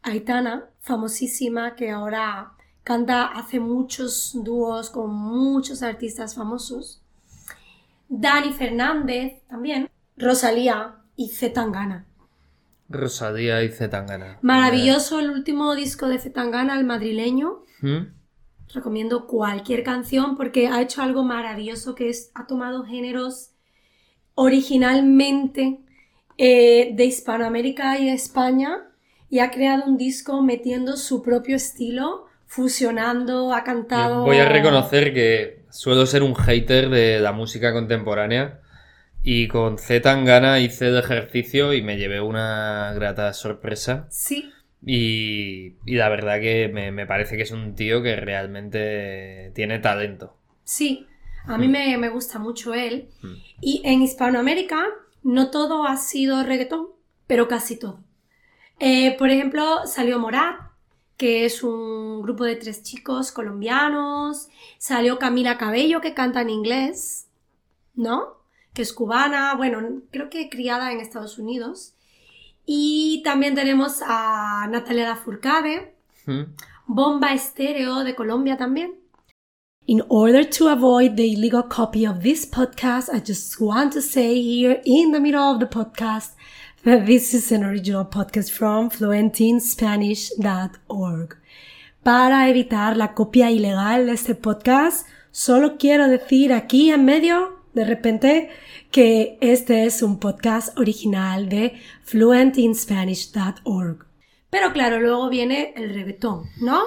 Aitana, 0.00 0.70
famosísima, 0.78 1.74
que 1.74 1.90
ahora 1.90 2.52
canta, 2.82 3.26
hace 3.26 3.60
muchos 3.60 4.32
dúos 4.42 4.88
con 4.88 5.12
muchos 5.12 5.82
artistas 5.82 6.34
famosos. 6.34 7.02
Dani 8.08 8.54
Fernández 8.54 9.42
también. 9.46 9.90
Rosalía 10.16 10.96
y 11.14 11.28
Zetangana. 11.28 12.06
Rosalía 12.88 13.62
y 13.62 13.68
Zetangana. 13.68 14.38
Maravilloso 14.40 15.20
el 15.20 15.28
último 15.28 15.74
disco 15.74 16.08
de 16.08 16.20
Zetangana, 16.20 16.78
el 16.78 16.86
madrileño. 16.86 17.64
¿Mm? 17.82 18.19
Recomiendo 18.74 19.26
cualquier 19.26 19.82
canción 19.82 20.36
porque 20.36 20.68
ha 20.68 20.80
hecho 20.80 21.02
algo 21.02 21.24
maravilloso 21.24 21.94
que 21.94 22.08
es, 22.08 22.30
ha 22.34 22.46
tomado 22.46 22.84
géneros 22.84 23.50
originalmente 24.34 25.80
eh, 26.38 26.92
de 26.94 27.04
Hispanoamérica 27.04 27.98
y 27.98 28.08
España 28.08 28.86
y 29.28 29.40
ha 29.40 29.50
creado 29.50 29.84
un 29.86 29.96
disco 29.96 30.42
metiendo 30.42 30.96
su 30.96 31.22
propio 31.22 31.56
estilo, 31.56 32.26
fusionando, 32.46 33.52
ha 33.52 33.62
cantado... 33.64 34.24
voy 34.24 34.38
a 34.38 34.48
reconocer 34.48 35.14
que 35.14 35.64
suelo 35.70 36.06
ser 36.06 36.22
un 36.22 36.34
hater 36.34 36.88
de 36.88 37.20
la 37.20 37.32
música 37.32 37.72
contemporánea 37.72 38.60
y 39.22 39.48
con 39.48 39.78
Z 39.78 40.00
Tangana 40.00 40.60
hice 40.60 40.88
el 40.88 40.98
ejercicio 40.98 41.74
y 41.74 41.82
me 41.82 41.96
llevé 41.96 42.20
una 42.20 42.92
grata 42.94 43.32
sorpresa. 43.32 44.06
Sí, 44.10 44.50
Y, 44.84 45.74
y 45.84 45.94
la 45.96 46.08
verdad 46.08 46.40
que 46.40 46.68
me, 46.72 46.90
me 46.92 47.06
parece 47.06 47.36
que 47.36 47.42
es 47.42 47.50
un 47.50 47.74
tío 47.74 48.02
que 48.02 48.16
realmente 48.16 49.52
tiene 49.54 49.78
talento. 49.78 50.36
sí, 50.64 51.06
a 51.46 51.56
mí 51.56 51.68
Mm. 51.68 51.70
me, 51.70 51.98
me 51.98 52.08
gusta 52.10 52.38
mucho 52.38 52.74
él. 52.74 53.08
Mm. 53.22 53.34
Y 53.62 53.82
en 53.84 54.02
Hispanoamérica 54.02 54.84
no 55.22 55.50
todo 55.50 55.86
ha 55.86 55.96
sido 55.96 56.42
reggaetón, 56.44 56.88
pero 57.26 57.48
casi 57.48 57.78
todo. 57.78 58.00
Eh, 58.78 59.16
por 59.18 59.30
ejemplo, 59.30 59.86
salió 59.86 60.18
Morat, 60.18 60.56
que 61.16 61.44
es 61.46 61.62
un 61.62 62.22
grupo 62.22 62.44
de 62.44 62.56
tres 62.56 62.82
chicos 62.82 63.32
colombianos. 63.32 64.48
Salió 64.78 65.18
Camila 65.18 65.56
Cabello, 65.58 66.00
que 66.00 66.14
canta 66.14 66.40
en 66.42 66.50
inglés, 66.50 67.26
¿no? 67.94 68.38
Que 68.74 68.82
es 68.82 68.92
cubana, 68.92 69.54
bueno, 69.54 69.82
creo 70.10 70.28
que 70.30 70.48
criada 70.50 70.92
en 70.92 71.00
Estados 71.00 71.38
Unidos. 71.38 71.94
Y 72.72 73.20
también 73.24 73.56
tenemos 73.56 74.00
a 74.06 74.68
Natalia 74.70 75.08
Lafourcade, 75.08 75.92
¿Mm? 76.26 76.42
Bomba 76.86 77.34
Estéreo 77.34 78.04
de 78.04 78.14
Colombia 78.14 78.56
también. 78.56 78.92
In 79.88 80.04
order 80.08 80.48
to 80.48 80.68
avoid 80.68 81.16
the 81.16 81.32
illegal 81.32 81.64
copy 81.64 82.06
of 82.06 82.22
this 82.22 82.48
podcast, 82.48 83.08
I 83.12 83.20
just 83.26 83.60
want 83.60 83.92
to 83.94 84.00
say 84.00 84.40
here 84.40 84.80
in 84.84 85.10
the 85.10 85.18
middle 85.18 85.52
of 85.52 85.58
the 85.58 85.66
podcast 85.66 86.36
that 86.84 87.06
this 87.06 87.34
is 87.34 87.50
an 87.50 87.64
original 87.64 88.04
podcast 88.04 88.52
from 88.52 88.88
fluentinspanish.org. 88.88 91.38
Para 92.04 92.48
evitar 92.48 92.96
la 92.96 93.14
copia 93.14 93.50
ilegal 93.50 94.06
de 94.06 94.12
este 94.12 94.36
podcast, 94.36 95.08
solo 95.32 95.76
quiero 95.76 96.06
decir 96.06 96.52
aquí 96.52 96.92
en 96.92 97.04
medio, 97.04 97.64
de 97.74 97.84
repente, 97.84 98.50
que 98.90 99.38
este 99.40 99.84
es 99.84 100.02
un 100.02 100.18
podcast 100.18 100.76
original 100.78 101.48
de 101.48 101.80
fluentinspanish.org. 102.02 104.06
Pero 104.50 104.72
claro, 104.72 104.98
luego 104.98 105.28
viene 105.28 105.72
el 105.76 105.94
reggaetón, 105.94 106.50
¿no? 106.60 106.82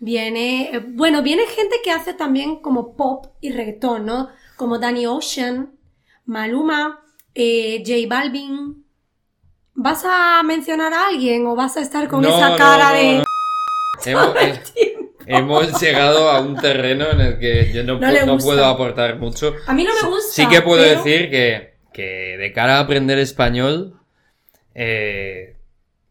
Viene, 0.00 0.74
eh, 0.74 0.82
bueno, 0.86 1.22
viene 1.22 1.46
gente 1.46 1.76
que 1.84 1.90
hace 1.90 2.14
también 2.14 2.60
como 2.60 2.96
pop 2.96 3.26
y 3.40 3.52
reggaetón, 3.52 4.06
¿no? 4.06 4.30
Como 4.56 4.78
Danny 4.78 5.06
Ocean, 5.06 5.78
Maluma, 6.24 7.04
eh, 7.34 7.82
J 7.86 8.08
Balvin. 8.08 8.86
¿Vas 9.74 10.04
a 10.06 10.42
mencionar 10.44 10.94
a 10.94 11.08
alguien 11.08 11.46
o 11.46 11.56
vas 11.56 11.76
a 11.76 11.80
estar 11.80 12.08
con 12.08 12.22
No, 12.22 12.28
esa 12.28 12.56
cara 12.56 12.90
no, 12.90 12.96
de... 12.96 13.18
no. 13.18 13.24
Hemos, 14.04 14.36
eh, 14.76 15.03
hemos 15.26 15.80
llegado 15.80 16.30
a 16.30 16.40
un 16.40 16.56
terreno 16.56 17.10
en 17.10 17.20
el 17.20 17.38
que 17.38 17.72
yo 17.72 17.82
no, 17.84 17.94
No 17.98 18.06
pu- 18.06 18.12
le 18.12 18.26
no 18.26 18.32
gusta. 18.34 18.46
puedo 18.48 18.64
aportar 18.66 19.18
mucho. 19.18 19.54
A 19.66 19.72
mí 19.74 19.84
no 19.84 19.90
me 20.02 20.08
gusta. 20.08 20.32
Sí 20.32 20.46
que 20.48 20.62
puedo 20.62 20.82
pero- 20.82 20.96
decir 21.02 21.30
que, 21.30 21.74
que 21.92 22.36
de 22.38 22.52
cara 22.52 22.76
a 22.78 22.80
aprender 22.80 23.18
español, 23.18 23.98
eh, 24.74 25.56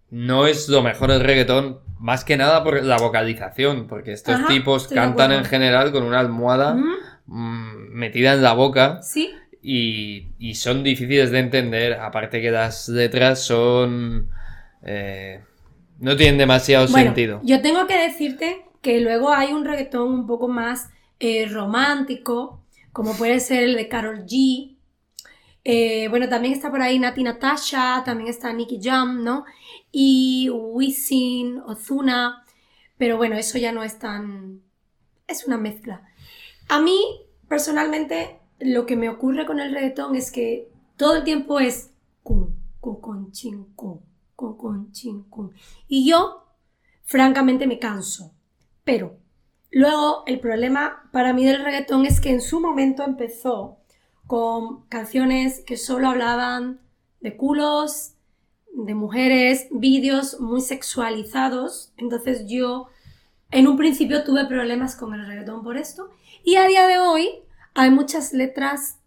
no 0.09 0.47
es 0.47 0.69
lo 0.69 0.81
mejor 0.83 1.11
el 1.11 1.21
reggaetón, 1.21 1.79
más 1.99 2.23
que 2.25 2.37
nada 2.37 2.63
por 2.63 2.83
la 2.83 2.97
vocalización, 2.97 3.87
porque 3.87 4.13
estos 4.13 4.35
Ajá, 4.35 4.47
tipos 4.47 4.87
cantan 4.87 5.31
en 5.31 5.45
general 5.45 5.91
con 5.91 6.03
una 6.03 6.19
almohada 6.19 6.75
mm, 7.25 7.89
metida 7.93 8.33
en 8.33 8.43
la 8.43 8.53
boca 8.53 9.01
Sí, 9.01 9.33
y, 9.61 10.27
y 10.39 10.55
son 10.55 10.83
difíciles 10.83 11.31
de 11.31 11.39
entender, 11.39 11.93
aparte 11.93 12.41
que 12.41 12.51
las 12.51 12.89
letras 12.89 13.41
son... 13.43 14.29
eh, 14.85 15.39
no 15.99 16.15
tienen 16.17 16.37
demasiado 16.37 16.87
Bueno, 16.87 17.05
sentido. 17.07 17.39
yo 17.43 17.61
tengo 17.61 17.87
que 17.87 17.97
decirte 17.97 18.65
que 18.83 18.99
luego 19.01 19.31
hay 19.31 19.53
un 19.53 19.65
reggaetón 19.65 20.11
un 20.13 20.27
poco 20.27 20.47
más 20.47 20.91
eh, 21.19 21.47
romántico, 21.47 22.59
como 22.91 23.15
puede 23.15 23.39
ser 23.39 23.63
el 23.63 23.75
de 23.75 23.87
Carol 23.87 24.25
G, 24.25 24.69
Eh, 25.65 26.09
bueno, 26.09 26.27
también 26.27 26.53
está 26.53 26.69
por 26.69 26.81
ahí 26.81 26.99
Nati 26.99 27.23
Natasha, 27.23 28.03
también 28.03 28.29
está 28.29 28.51
Nicky 28.51 28.79
Jam, 28.81 29.23
¿no? 29.23 29.45
Y 29.93 30.49
Wisin, 30.51 31.59
Ozuna. 31.65 32.43
Pero 32.97 33.15
bueno, 33.17 33.37
eso 33.37 33.57
ya 33.57 33.71
no 33.71 33.81
es 33.83 33.97
tan. 33.97 34.61
Es 35.27 35.47
una 35.47 35.57
mezcla. 35.57 36.01
A 36.67 36.79
mí, 36.81 36.99
personalmente, 37.47 38.39
lo 38.59 38.85
que 38.85 38.97
me 38.97 39.09
ocurre 39.09 39.45
con 39.45 39.59
el 39.61 39.73
reggaetón 39.73 40.15
es 40.17 40.31
que 40.31 40.67
todo 40.97 41.15
el 41.15 41.23
tiempo 41.23 41.59
es. 41.61 41.91
Cum, 42.23 42.53
cum, 42.81 42.99
con, 42.99 43.31
chin, 43.31 43.65
cum, 43.75 44.01
cum, 44.35 44.57
con, 44.57 44.91
chin, 44.91 45.23
cum. 45.29 45.51
Y 45.87 46.05
yo, 46.09 46.43
francamente, 47.03 47.67
me 47.67 47.79
canso. 47.79 48.33
Pero 48.83 49.17
luego 49.71 50.23
el 50.27 50.39
problema 50.39 51.09
para 51.11 51.33
mí 51.33 51.45
del 51.45 51.63
reggaetón 51.63 52.05
es 52.05 52.19
que 52.19 52.29
en 52.29 52.41
su 52.41 52.59
momento 52.59 53.03
empezó 53.03 53.77
con 54.27 54.85
canciones 54.87 55.61
que 55.65 55.77
solo 55.77 56.09
hablaban 56.09 56.79
de 57.19 57.35
culos, 57.35 58.13
de 58.73 58.95
mujeres, 58.95 59.67
vídeos 59.71 60.39
muy 60.39 60.61
sexualizados. 60.61 61.93
Entonces 61.97 62.45
yo 62.47 62.87
en 63.51 63.67
un 63.67 63.77
principio 63.77 64.23
tuve 64.23 64.45
problemas 64.45 64.95
con 64.95 65.13
el 65.13 65.25
reggaetón 65.25 65.63
por 65.63 65.77
esto. 65.77 66.09
Y 66.43 66.55
a 66.55 66.67
día 66.67 66.87
de 66.87 66.99
hoy 66.99 67.29
hay 67.73 67.91
muchas 67.91 68.33
letras 68.33 68.97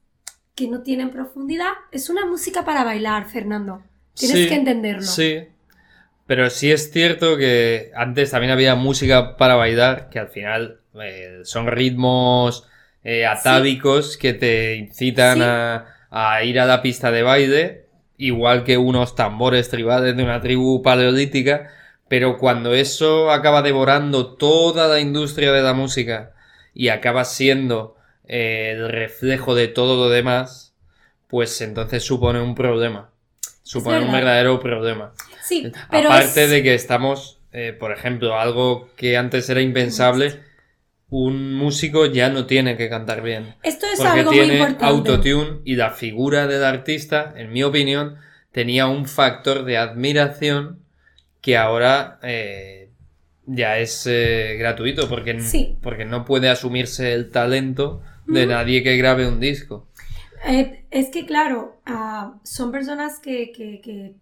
que 0.54 0.68
no 0.68 0.82
tienen 0.82 1.10
profundidad. 1.10 1.72
Es 1.92 2.08
una 2.08 2.24
música 2.24 2.64
para 2.64 2.84
bailar, 2.84 3.28
Fernando. 3.28 3.82
Tienes 4.14 4.38
Sí, 4.38 4.48
que 4.48 4.54
entenderlo. 4.54 5.02
Sí. 5.02 5.48
Pero 6.26 6.50
sí 6.50 6.72
es 6.72 6.90
cierto 6.90 7.36
que 7.36 7.92
antes 7.94 8.30
también 8.32 8.52
había 8.52 8.74
música 8.74 9.36
para 9.36 9.54
bailar, 9.54 10.08
que 10.10 10.18
al 10.18 10.28
final 10.28 10.80
eh, 11.00 11.40
son 11.44 11.66
ritmos 11.68 12.66
eh, 13.04 13.26
atávicos 13.26 14.16
que 14.16 14.34
te 14.34 14.74
incitan 14.76 15.36
Sí. 15.38 15.42
a, 15.44 15.86
a 16.10 16.42
ir 16.42 16.58
a 16.58 16.66
la 16.66 16.82
pista 16.82 17.12
de 17.12 17.22
baile, 17.22 17.86
igual 18.18 18.64
que 18.64 18.76
unos 18.76 19.14
tambores 19.14 19.68
tribales 19.68 20.16
de 20.16 20.24
una 20.24 20.40
tribu 20.40 20.82
paleolítica, 20.82 21.70
pero 22.08 22.38
cuando 22.38 22.74
eso 22.74 23.30
acaba 23.30 23.62
devorando 23.62 24.34
toda 24.34 24.88
la 24.88 24.98
industria 25.00 25.52
de 25.52 25.62
la 25.62 25.74
música 25.74 26.32
y 26.74 26.88
acaba 26.88 27.24
siendo 27.24 27.96
eh, 28.26 28.72
el 28.74 28.88
reflejo 28.90 29.54
de 29.54 29.68
todo 29.68 29.96
lo 29.96 30.08
demás, 30.10 30.74
pues 31.28 31.60
entonces 31.60 32.02
supone 32.04 32.40
un 32.40 32.54
problema. 32.56 33.10
Supone 33.66 33.96
un 33.98 34.04
verdad. 34.04 34.18
verdadero 34.18 34.60
problema. 34.60 35.12
Sí, 35.44 35.70
pero 35.90 36.08
Aparte 36.08 36.44
es- 36.44 36.50
de 36.50 36.62
que 36.62 36.74
estamos, 36.74 37.40
eh, 37.52 37.74
por 37.78 37.90
ejemplo, 37.92 38.38
algo 38.38 38.88
que 38.96 39.16
antes 39.16 39.48
era 39.50 39.60
impensable, 39.60 40.40
un 41.08 41.54
músico 41.54 42.06
ya 42.06 42.28
no 42.30 42.46
tiene 42.46 42.76
que 42.76 42.88
cantar 42.88 43.22
bien. 43.22 43.54
esto 43.64 43.86
es 43.92 43.98
Porque 43.98 44.20
algo 44.20 44.30
muy 44.32 44.38
tiene 44.40 44.54
importante. 44.54 44.84
autotune 44.86 45.60
y 45.64 45.74
la 45.76 45.90
figura 45.90 46.46
del 46.46 46.64
artista, 46.64 47.32
en 47.36 47.52
mi 47.52 47.62
opinión, 47.64 48.16
tenía 48.52 48.86
un 48.86 49.06
factor 49.06 49.64
de 49.64 49.76
admiración 49.78 50.80
que 51.40 51.56
ahora 51.56 52.18
eh, 52.22 52.90
ya 53.46 53.78
es 53.78 54.06
eh, 54.08 54.56
gratuito 54.58 55.08
porque, 55.08 55.40
Sí. 55.40 55.76
porque 55.82 56.04
no 56.04 56.24
puede 56.24 56.48
asumirse 56.48 57.12
el 57.14 57.30
talento 57.30 58.00
de 58.26 58.46
nadie 58.46 58.82
que 58.82 58.96
grabe 58.96 59.26
un 59.28 59.38
disco. 59.38 59.86
Eh, 60.46 60.86
es 60.90 61.10
que, 61.10 61.26
claro, 61.26 61.80
ah, 61.86 62.34
son 62.44 62.70
personas 62.70 63.18
que, 63.18 63.50
que, 63.52 63.80
que, 63.80 64.14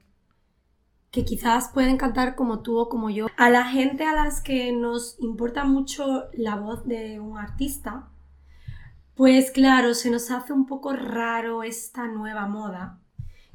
que 1.11 1.25
quizás 1.25 1.71
pueden 1.73 1.97
cantar 1.97 2.35
como 2.35 2.61
tú 2.61 2.79
o 2.79 2.89
como 2.89 3.11
yo. 3.11 3.27
A 3.37 3.51
la 3.51 3.65
gente 3.67 4.05
a 4.05 4.15
las 4.15 4.41
que 4.41 4.73
nos 4.73 5.17
importa 5.21 5.65
mucho 5.65 6.25
la 6.33 6.57
voz 6.57 6.87
de 6.87 7.21
un 7.21 7.39
artista, 7.39 8.09
pues 9.15 9.51
claro, 9.51 9.95
se 9.95 10.11
nos 10.11 10.31
hace 10.31 10.53
un 10.53 10.67
poco 10.67 10.93
raro 10.93 11.63
esta 11.63 12.09
nueva 12.09 12.47
moda 12.47 12.99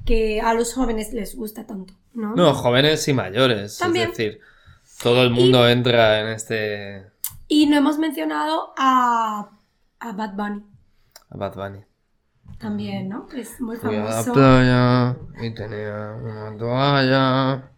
que 0.06 0.40
a 0.40 0.54
los 0.54 0.74
jóvenes 0.74 1.12
les 1.12 1.36
gusta 1.36 1.68
tanto, 1.68 1.94
¿no? 2.14 2.36
No, 2.36 2.54
jóvenes 2.54 3.08
y 3.08 3.14
mayores, 3.14 3.78
También. 3.78 4.12
es 4.12 4.18
decir, 4.18 4.40
todo 5.04 5.24
el 5.24 5.32
mundo 5.32 5.68
entra 5.68 6.22
en 6.22 6.28
este 6.30 7.08
Y 7.48 7.66
no 7.66 7.76
hemos 7.76 7.98
mencionado 7.98 8.74
a, 8.78 9.50
a 10.00 10.12
Bad 10.14 10.36
Bunny 10.36 10.64
Bad 11.30 11.56
Bunny. 11.56 11.89
También, 12.60 13.10
¿no? 13.10 13.28
Que 13.28 13.42
es 13.42 13.60
muy 13.62 13.78
Fui 13.78 13.96
a 13.96 14.00
la 14.04 14.12
famoso. 14.12 14.34
playa 14.34 15.16
y 15.42 15.54
tenía 15.54 16.14
una 16.22 16.58
toalla. 16.58 17.72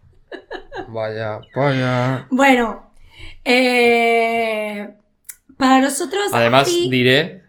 Vaya 0.88 1.41
polla. 1.54 2.28
Bueno, 2.30 2.91
eh, 3.44 4.96
para 5.58 5.82
nosotros... 5.82 6.24
Además, 6.32 6.67
diré 6.67 7.44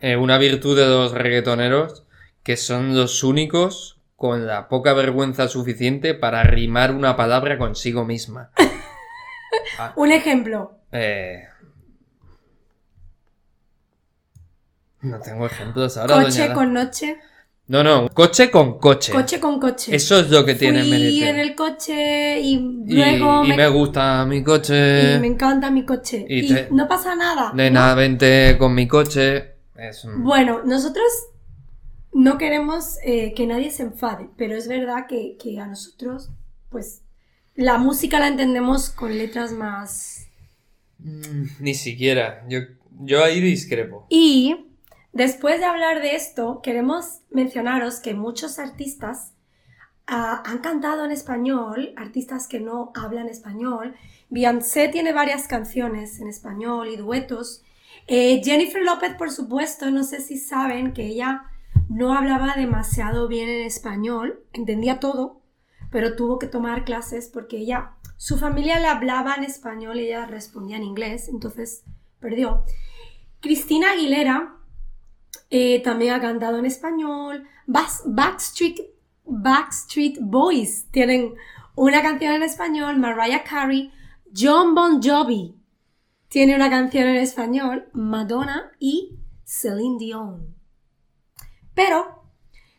eh, 0.00 0.16
una 0.16 0.38
virtud 0.38 0.76
de 0.78 0.86
los 0.86 1.12
reggaetoneros 1.12 2.04
que 2.42 2.56
son 2.56 2.94
los 2.96 3.22
únicos 3.24 3.98
con 4.16 4.46
la 4.46 4.68
poca 4.68 4.92
vergüenza 4.92 5.48
suficiente 5.48 6.14
para 6.14 6.42
rimar 6.42 6.92
una 6.92 7.16
palabra 7.16 7.58
consigo 7.58 8.04
misma. 8.04 8.50
Un 9.96 10.12
ejemplo. 10.12 10.78
Eh, 10.92 11.44
no 15.04 15.20
tengo 15.20 15.46
ejemplos 15.46 15.96
ahora, 15.96 16.22
Coche 16.22 16.42
doña 16.42 16.54
con 16.54 16.72
noche. 16.72 17.16
No, 17.66 17.82
no, 17.82 18.08
coche 18.10 18.50
con 18.50 18.78
coche. 18.78 19.10
Coche 19.12 19.40
con 19.40 19.58
coche. 19.58 19.94
Eso 19.96 20.20
es 20.20 20.28
lo 20.28 20.44
que 20.44 20.54
tiene 20.54 20.84
mérito. 20.84 21.24
en 21.26 21.36
el 21.38 21.54
coche 21.54 22.38
y 22.40 22.52
Y, 22.56 22.94
luego 22.94 23.42
y 23.44 23.48
me, 23.48 23.56
me 23.56 23.68
gusta 23.68 24.26
mi 24.26 24.42
coche. 24.44 25.14
y 25.16 25.18
me 25.20 25.28
encanta 25.28 25.70
mi 25.70 25.84
coche. 25.86 26.26
y 26.28 26.40
Y, 26.40 26.48
te- 26.54 26.68
no 26.72 26.86
pasa 26.88 27.14
nada. 27.16 27.52
Nena, 27.54 27.94
vente 27.94 28.56
con 28.58 28.74
mi 28.74 28.86
coche. 28.86 29.54
Es 29.76 30.04
un- 30.04 30.22
Bueno, 30.24 30.60
nosotros 30.64 31.06
no 32.12 32.36
queremos 32.36 32.98
eh, 33.02 33.32
que 33.34 33.46
nadie 33.46 33.70
se 33.70 33.84
enfade, 33.84 34.28
pero 34.36 34.54
es 34.56 34.68
verdad 34.68 35.06
que, 35.08 35.36
que 35.42 35.58
a 35.58 35.66
nosotros, 35.66 36.28
pues, 36.68 37.00
la 37.56 37.78
música 37.78 38.20
la 38.20 38.28
entendemos 38.28 38.90
con 38.90 39.16
letras 39.16 39.52
más... 39.52 40.26
Mm, 40.98 41.46
Ni 41.60 41.74
siquiera. 41.74 42.44
Yo, 42.48 42.58
yo 43.00 43.24
ahí 43.24 43.40
discrepo. 43.40 44.06
Y 44.10 44.54
después 45.14 45.60
de 45.60 45.64
hablar 45.64 46.02
de 46.02 46.16
esto, 46.16 46.60
queremos 46.62 47.20
mencionaros 47.30 48.00
que 48.00 48.14
muchos 48.14 48.58
artistas 48.58 49.32
ah, 50.06 50.42
han 50.44 50.58
cantado 50.58 51.04
en 51.04 51.10
español, 51.10 51.94
artistas 51.96 52.46
que 52.46 52.60
no 52.60 52.92
hablan 52.94 53.28
español. 53.28 53.94
Beyoncé 54.28 54.88
tiene 54.88 55.12
varias 55.12 55.48
canciones 55.48 56.20
en 56.20 56.28
español 56.28 56.88
y 56.88 56.96
duetos. 56.96 57.62
Eh, 58.06 58.42
Jennifer 58.44 58.82
López, 58.82 59.14
por 59.14 59.30
supuesto, 59.30 59.90
no 59.90 60.04
sé 60.04 60.20
si 60.20 60.36
saben 60.36 60.92
que 60.92 61.06
ella 61.06 61.44
no 61.88 62.14
hablaba 62.14 62.54
demasiado 62.56 63.28
bien 63.28 63.48
en 63.48 63.64
español, 63.64 64.44
entendía 64.52 65.00
todo, 65.00 65.40
pero 65.90 66.16
tuvo 66.16 66.38
que 66.38 66.46
tomar 66.46 66.84
clases 66.84 67.28
porque 67.32 67.58
ella, 67.58 67.92
su 68.16 68.36
familia 68.36 68.80
le 68.80 68.88
hablaba 68.88 69.34
en 69.36 69.44
español 69.44 69.98
y 69.98 70.06
ella 70.06 70.26
respondía 70.26 70.76
en 70.76 70.82
inglés, 70.82 71.28
entonces 71.28 71.84
perdió. 72.20 72.64
Cristina 73.40 73.92
Aguilera 73.92 74.56
eh, 75.50 75.80
también 75.82 76.14
ha 76.14 76.20
cantado 76.20 76.58
en 76.58 76.66
español. 76.66 77.46
Backstreet, 77.66 78.80
Backstreet 79.24 80.18
Boys 80.20 80.86
tienen 80.90 81.34
una 81.74 82.02
canción 82.02 82.34
en 82.34 82.42
español. 82.42 82.98
Mariah 82.98 83.44
Carey, 83.44 83.92
John 84.36 84.74
Bon 84.74 85.02
Jovi 85.02 85.54
tiene 86.28 86.56
una 86.56 86.70
canción 86.70 87.08
en 87.08 87.16
español. 87.16 87.88
Madonna 87.92 88.72
y 88.78 89.18
Celine 89.44 89.98
Dion. 89.98 90.54
Pero 91.74 92.24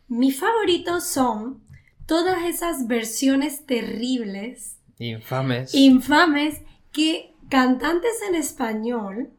mis 0.07 0.39
favoritos 0.39 1.05
son 1.05 1.63
todas 2.05 2.43
esas 2.43 2.87
versiones 2.87 3.65
terribles 3.65 4.79
Infames. 4.99 5.73
infames 5.73 6.61
que 6.91 7.33
cantantes 7.49 8.21
en 8.27 8.35
español 8.35 9.31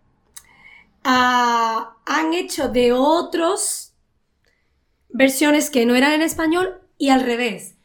ah, 1.07 1.97
han 2.05 2.35
hecho 2.35 2.69
de 2.69 2.93
otros 2.93 3.95
versiones 5.09 5.71
que 5.71 5.87
no 5.87 5.95
eran 5.95 6.13
en 6.13 6.23
español 6.23 6.81
y 6.99 7.09
al 7.11 7.23
revés. 7.23 7.77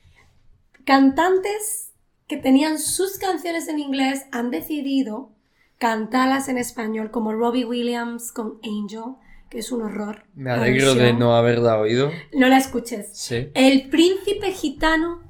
Cantantes 0.86 1.94
que 2.28 2.38
tenían 2.38 2.80
sus 2.80 3.18
canciones 3.18 3.68
en 3.68 3.80
inglés 3.80 4.26
han 4.32 4.52
decidido 4.52 5.32
cantarlas 5.78 6.48
en 6.48 6.58
español, 6.58 7.12
como 7.12 7.34
Robbie 7.34 7.66
Williams 7.66 8.32
con 8.32 8.60
Angel, 8.64 9.16
que 9.50 9.60
es 9.60 9.72
un 9.72 9.82
horror. 9.82 10.24
Me 10.36 10.52
alegro 10.52 10.96
de 10.96 11.14
no 11.14 11.36
haberla 11.36 11.80
oído. 11.80 12.12
No 12.34 12.48
la 12.48 12.58
escuches. 12.58 13.10
Sí. 13.14 13.50
El 13.54 13.90
príncipe 13.90 14.52
gitano 14.52 15.22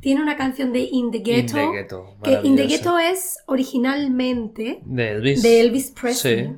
tiene 0.00 0.20
una 0.22 0.36
canción 0.36 0.72
de 0.72 0.80
In 0.80 1.10
the 1.10 1.20
Ghetto. 1.20 1.58
In 1.58 1.70
the 1.70 1.76
Ghetto, 1.76 2.16
Que 2.22 2.40
In 2.42 2.56
the. 2.56 2.66
Ghetto 2.66 2.98
es 2.98 3.38
originalmente 3.46 4.80
De 4.84 5.10
Elvis. 5.12 5.42
de 5.42 5.60
Elvis 5.60 5.90
Presley. 5.90 6.44
Sí. 6.44 6.50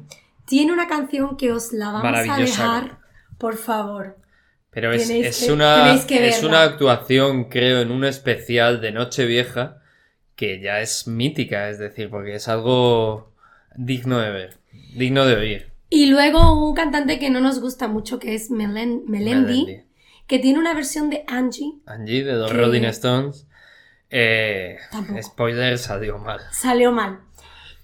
Tiene 0.47 0.73
una 0.73 0.87
canción 0.89 1.37
que 1.37 1.53
os 1.53 1.73
la 1.73 1.91
vamos 1.91 2.29
a 2.29 2.37
dejar, 2.39 2.99
por 3.39 3.57
favor. 3.57 4.19
Pero 4.71 4.93
es, 4.93 5.07
Tenéis 5.09 5.27
es 5.27 5.47
que- 5.47 5.53
una, 5.53 5.99
que 6.07 6.29
es 6.29 6.43
una 6.43 6.63
actuación, 6.63 7.45
creo, 7.45 7.81
en 7.81 7.91
un 7.91 8.05
especial 8.05 8.81
de 8.81 8.93
Nochevieja 8.93 9.79
que 10.35 10.61
ya 10.61 10.81
es 10.81 11.07
mítica, 11.09 11.71
es 11.71 11.79
decir, 11.79 12.11
porque 12.11 12.35
es 12.35 12.47
algo 12.49 13.33
digno 13.75 14.19
de 14.19 14.31
ver, 14.31 14.59
digno 14.95 15.25
de 15.25 15.35
oír. 15.37 15.73
Y 15.89 16.07
luego 16.11 16.69
un 16.69 16.75
cantante 16.75 17.19
que 17.19 17.31
no 17.31 17.41
nos 17.41 17.59
gusta 17.61 17.89
mucho, 17.89 18.19
que 18.19 18.35
es 18.35 18.51
Melen- 18.51 19.05
Melendi, 19.07 19.65
Melendi. 19.65 19.85
que 20.27 20.39
tiene 20.39 20.59
una 20.59 20.75
versión 20.75 21.09
de 21.09 21.25
Angie. 21.27 21.73
Angie, 21.87 22.23
de 22.23 22.35
los 22.35 22.51
Que- 22.51 22.57
Rolling 22.59 22.83
Stones. 22.85 23.47
Eh, 24.11 24.77
spoiler, 25.23 25.79
salió 25.79 26.19
mal. 26.19 26.41
Salió 26.53 26.93
mal. 26.93 27.21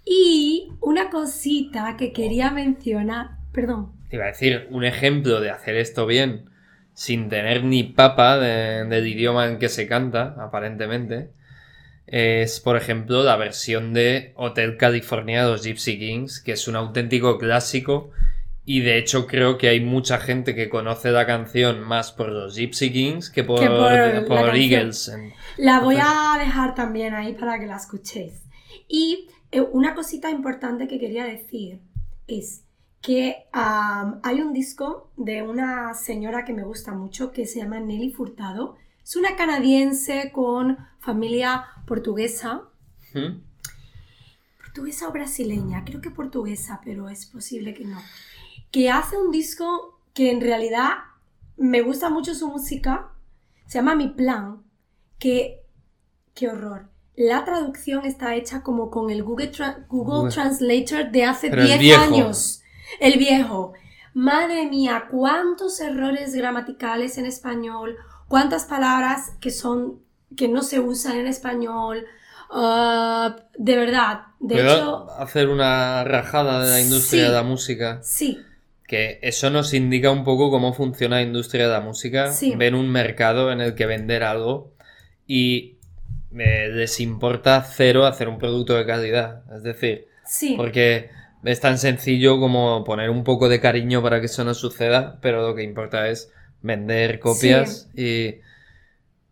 Y 0.05 0.73
una 0.81 1.11
cosita 1.11 1.97
que 1.97 2.12
quería 2.12 2.51
mencionar, 2.51 3.31
perdón, 3.53 3.93
Iba 4.11 4.25
a 4.25 4.29
decir, 4.29 4.67
un 4.71 4.85
ejemplo 4.85 5.41
de 5.41 5.51
hacer 5.51 5.75
esto 5.77 6.05
bien, 6.07 6.51
sin 6.93 7.31
tener 7.31 7.65
ni 7.65 7.83
papa 7.83 8.37
de- 8.38 8.85
del 8.85 9.07
idioma 9.07 9.47
en 9.47 9.59
que 9.59 9.71
se 9.71 9.88
canta, 9.88 10.37
aparentemente, 10.38 11.31
es, 12.07 12.61
por 12.61 12.77
ejemplo, 12.77 13.23
la 13.23 13.37
versión 13.37 13.95
de 13.95 14.33
Hotel 14.37 14.77
California 14.77 15.45
de 15.47 15.51
los 15.53 15.62
Gypsy 15.65 15.99
Kings, 15.99 16.41
que 16.41 16.53
es 16.53 16.69
un 16.69 16.77
auténtico 16.77 17.38
clásico. 17.38 18.11
Y 18.67 18.81
de 18.81 18.99
hecho 18.99 19.27
creo 19.27 19.57
que 19.59 19.69
hay 19.69 19.81
mucha 19.81 20.19
gente 20.19 20.55
que 20.55 20.69
conoce 20.69 21.11
la 21.11 21.27
canción 21.27 21.81
más 21.81 22.12
por 22.12 22.29
los 22.29 22.55
Gypsy 22.55 22.93
Kings 22.93 23.31
que 23.31 23.43
por, 23.45 23.59
Que 23.61 23.67
por 23.69 23.93
la 23.93 24.25
por. 24.27 24.55
Eagles. 24.55 25.11
La 25.57 25.81
voy 25.81 25.97
a 25.99 26.37
dejar 26.38 26.75
también 26.75 27.15
ahí 27.15 27.33
para 27.33 27.59
que 27.59 27.67
la 27.67 27.77
escuchéis. 27.77 28.43
Y 28.88 29.27
una 29.61 29.95
cosita 29.95 30.31
importante 30.31 30.88
que 30.88 30.99
quería 30.99 31.25
decir 31.25 31.81
es 32.27 32.65
que 33.03 33.49
hay 33.53 34.41
un 34.41 34.53
disco 34.53 35.11
de 35.17 35.43
una 35.43 35.93
señora 35.95 36.45
que 36.45 36.53
me 36.53 36.62
gusta 36.62 36.93
mucho 36.93 37.33
que 37.33 37.47
se 37.47 37.59
llama 37.59 37.81
Nelly 37.81 38.12
Furtado. 38.12 38.77
Es 39.03 39.17
una 39.17 39.35
canadiense 39.37 40.31
con 40.33 40.79
familia 41.01 41.67
portuguesa. 41.87 42.62
¿Mm? 43.12 43.41
Portuguesa 44.57 45.09
o 45.09 45.12
brasileña, 45.12 45.85
creo 45.85 46.01
que 46.01 46.11
portuguesa, 46.11 46.81
pero 46.85 47.09
es 47.09 47.27
posible 47.27 47.75
que 47.75 47.85
no. 47.85 47.99
Que 48.71 48.88
hace 48.88 49.19
un 49.19 49.33
disco 49.33 50.01
que 50.15 50.31
en 50.31 50.41
realidad 50.41 50.93
me 51.57 51.83
gusta 51.83 52.09
mucho 52.09 52.35
su 52.35 52.49
música. 52.49 53.11
Se 53.67 53.79
llama 53.79 53.97
Mi 53.97 54.09
Plan. 54.09 54.62
Que, 55.19 55.67
qué 56.35 56.49
horror. 56.49 56.91
La 57.16 57.44
traducción 57.44 58.05
está 58.07 58.35
hecha 58.37 58.62
como 58.62 58.90
con 58.90 59.11
el 59.11 59.22
Google, 59.22 59.53
Tra- 59.53 59.87
Google 59.88 60.16
Google. 60.20 60.33
Translator 60.33 61.11
de 61.11 61.25
hace 61.25 61.51
Pero 61.51 61.62
el 61.62 61.68
10 61.68 61.81
viejo. 61.81 62.03
años. 62.03 62.62
El 63.01 63.18
viejo. 63.18 63.75
Madre 64.14 64.66
mía, 64.68 65.05
cuántos 65.11 65.81
errores 65.81 66.35
gramaticales 66.35 67.18
en 67.18 67.27
español, 67.27 67.96
cuántas 68.29 68.64
palabras 68.64 69.33
que 69.40 69.51
son 69.51 70.01
que 70.37 70.48
no 70.48 70.62
se 70.62 70.81
usan 70.81 71.18
en 71.18 71.27
español. 71.27 72.07
Ah, 72.51 73.37
de 73.57 73.77
verdad, 73.77 74.20
de 74.40 74.55
¿Puedo 74.57 74.77
hecho, 74.77 75.11
hacer 75.18 75.48
una 75.48 76.05
rajada 76.05 76.64
de 76.64 76.70
la 76.70 76.81
industria 76.81 77.22
Sí. 77.25 77.29
de 77.29 77.35
la 77.35 77.42
música? 77.42 78.01
sí, 78.03 78.38
Que 78.87 79.18
eso 79.22 79.48
nos 79.48 79.72
indica 79.72 80.11
un 80.11 80.22
poco 80.25 80.51
cómo 80.51 80.75
funciona 80.75 81.16
la 81.16 81.22
industria 81.22 81.66
de 81.66 81.72
la 81.72 81.81
música. 81.81 82.31
Sí. 82.33 82.55
Ven 82.57 82.75
un 82.75 82.90
mercado 82.90 83.51
en 83.51 83.62
el 83.62 83.75
que 83.75 83.87
vender 83.87 84.22
algo 84.22 84.72
y 85.27 85.77
eh, 86.38 86.68
les 86.73 87.01
importa 87.01 87.62
cero 87.62 88.07
hacer 88.07 88.29
un 88.29 88.38
producto 88.38 88.75
de 88.75 88.87
calidad. 88.87 89.42
Es 89.55 89.62
decir, 89.62 90.07
sí. 90.25 90.55
porque 90.57 91.11
es 91.45 91.61
tan 91.61 91.79
sencillo 91.79 92.38
como 92.40 92.85
poner 92.85 93.11
un 93.11 93.25
poco 93.25 93.49
de 93.49 93.61
cariño 93.61 94.03
para 94.03 94.21
que 94.21 94.27
eso 94.27 94.45
no 94.45 94.55
suceda, 94.55 95.18
pero 95.21 95.47
lo 95.47 95.55
que 95.55 95.62
importa 95.62 96.09
es 96.09 96.31
vender 96.62 97.18
copias 97.18 97.88
y, 97.97 98.37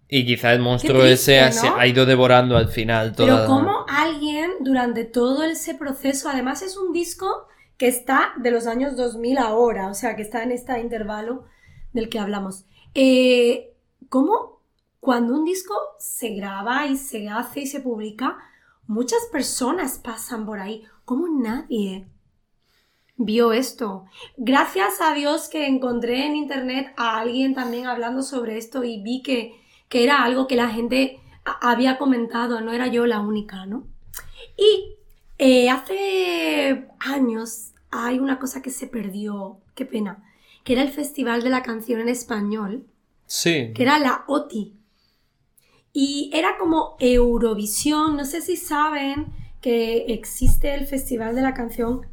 y 0.09 0.27
quizá 0.27 0.53
el 0.53 0.61
monstruo 0.61 1.03
triste, 1.03 1.13
ese 1.37 1.41
ha- 1.41 1.53
se 1.53 1.69
¿no? 1.69 1.77
ha 1.77 1.87
ido 1.87 2.05
devorando 2.07 2.57
al 2.57 2.69
final 2.69 3.15
toda 3.15 3.37
Pero 3.37 3.47
como 3.47 3.85
alguien 3.89 4.51
durante 4.61 5.05
todo 5.05 5.45
ese 5.45 5.75
proceso, 5.75 6.29
además 6.29 6.63
es 6.63 6.77
un 6.77 6.93
disco 6.93 7.47
que 7.77 7.87
está 7.89 8.33
de 8.39 8.51
los 8.51 8.67
años 8.67 8.97
2000 8.97 9.39
ahora, 9.39 9.89
o 9.89 9.95
sea, 9.95 10.17
que 10.17 10.23
está 10.23 10.43
en 10.43 10.51
este 10.53 10.79
intervalo 10.81 11.45
del 11.93 12.09
que 12.09 12.19
hablamos. 12.19 12.65
Eh, 12.95 13.73
¿Cómo 14.09 14.60
cuando 15.01 15.35
un 15.35 15.45
disco 15.45 15.75
se 15.99 16.31
graba 16.35 16.87
y 16.87 16.97
se 16.97 17.29
hace 17.29 17.61
y 17.61 17.67
se 17.67 17.81
publica, 17.81 18.39
muchas 18.87 19.21
personas 19.33 19.99
pasan 19.99 20.47
por 20.47 20.59
ahí? 20.61 20.85
¿Cómo 21.05 21.27
nadie 21.29 22.07
vio 23.17 23.53
esto? 23.53 24.05
Gracias 24.37 25.01
a 25.01 25.15
Dios 25.15 25.49
que 25.49 25.67
encontré 25.67 26.27
en 26.27 26.37
internet 26.37 26.93
a 26.97 27.19
alguien 27.19 27.55
también 27.55 27.87
hablando 27.87 28.23
sobre 28.23 28.59
esto 28.59 28.85
y 28.85 29.03
vi 29.03 29.23
que, 29.23 29.61
que 29.89 30.05
era 30.05 30.23
algo 30.23 30.47
que 30.47 30.57
la 30.57 30.69
gente 30.69 31.21
había 31.63 31.99
comentado, 31.99 32.61
no 32.61 32.73
era 32.73 32.87
yo 32.87 33.07
la 33.07 33.21
única, 33.21 33.67
¿no? 33.67 33.87
Y 34.57 34.97
eh, 35.39 35.71
hace 35.71 36.87
años 36.99 37.73
hay 37.91 38.19
una 38.19 38.39
cosa 38.39 38.61
que 38.63 38.71
se 38.71 38.87
perdió, 38.87 39.59
qué 39.75 39.87
pena, 39.87 40.23
que 40.65 40.75
era 40.75 40.83
el 40.83 40.91
Festival 40.91 41.43
de 41.43 41.51
la 41.51 41.63
Canción 41.63 42.01
en 42.01 42.09
Español, 42.09 42.87
Sí. 43.27 43.73
que 43.75 43.83
era 43.83 43.99
la 43.99 44.25
OTI. 44.27 44.77
Y 45.93 46.31
era 46.33 46.57
como 46.59 46.97
Eurovisión, 47.01 48.17
no 48.17 48.25
sé 48.25 48.41
si 48.41 48.57
saben 48.57 49.27
que 49.61 50.07
existe 50.09 50.75
el 50.75 50.87
Festival 50.87 51.35
de 51.35 51.43
la 51.43 51.55
Canción 51.55 52.07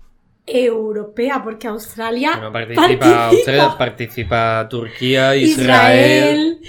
Europea, 0.45 1.43
porque 1.43 1.67
Australia 1.67 2.31
Bueno, 2.37 2.51
participa, 2.53 3.27
Australia, 3.27 3.75
participa 3.77 4.67
Turquía, 4.69 5.35
Israel. 5.35 6.57
Israel. 6.57 6.61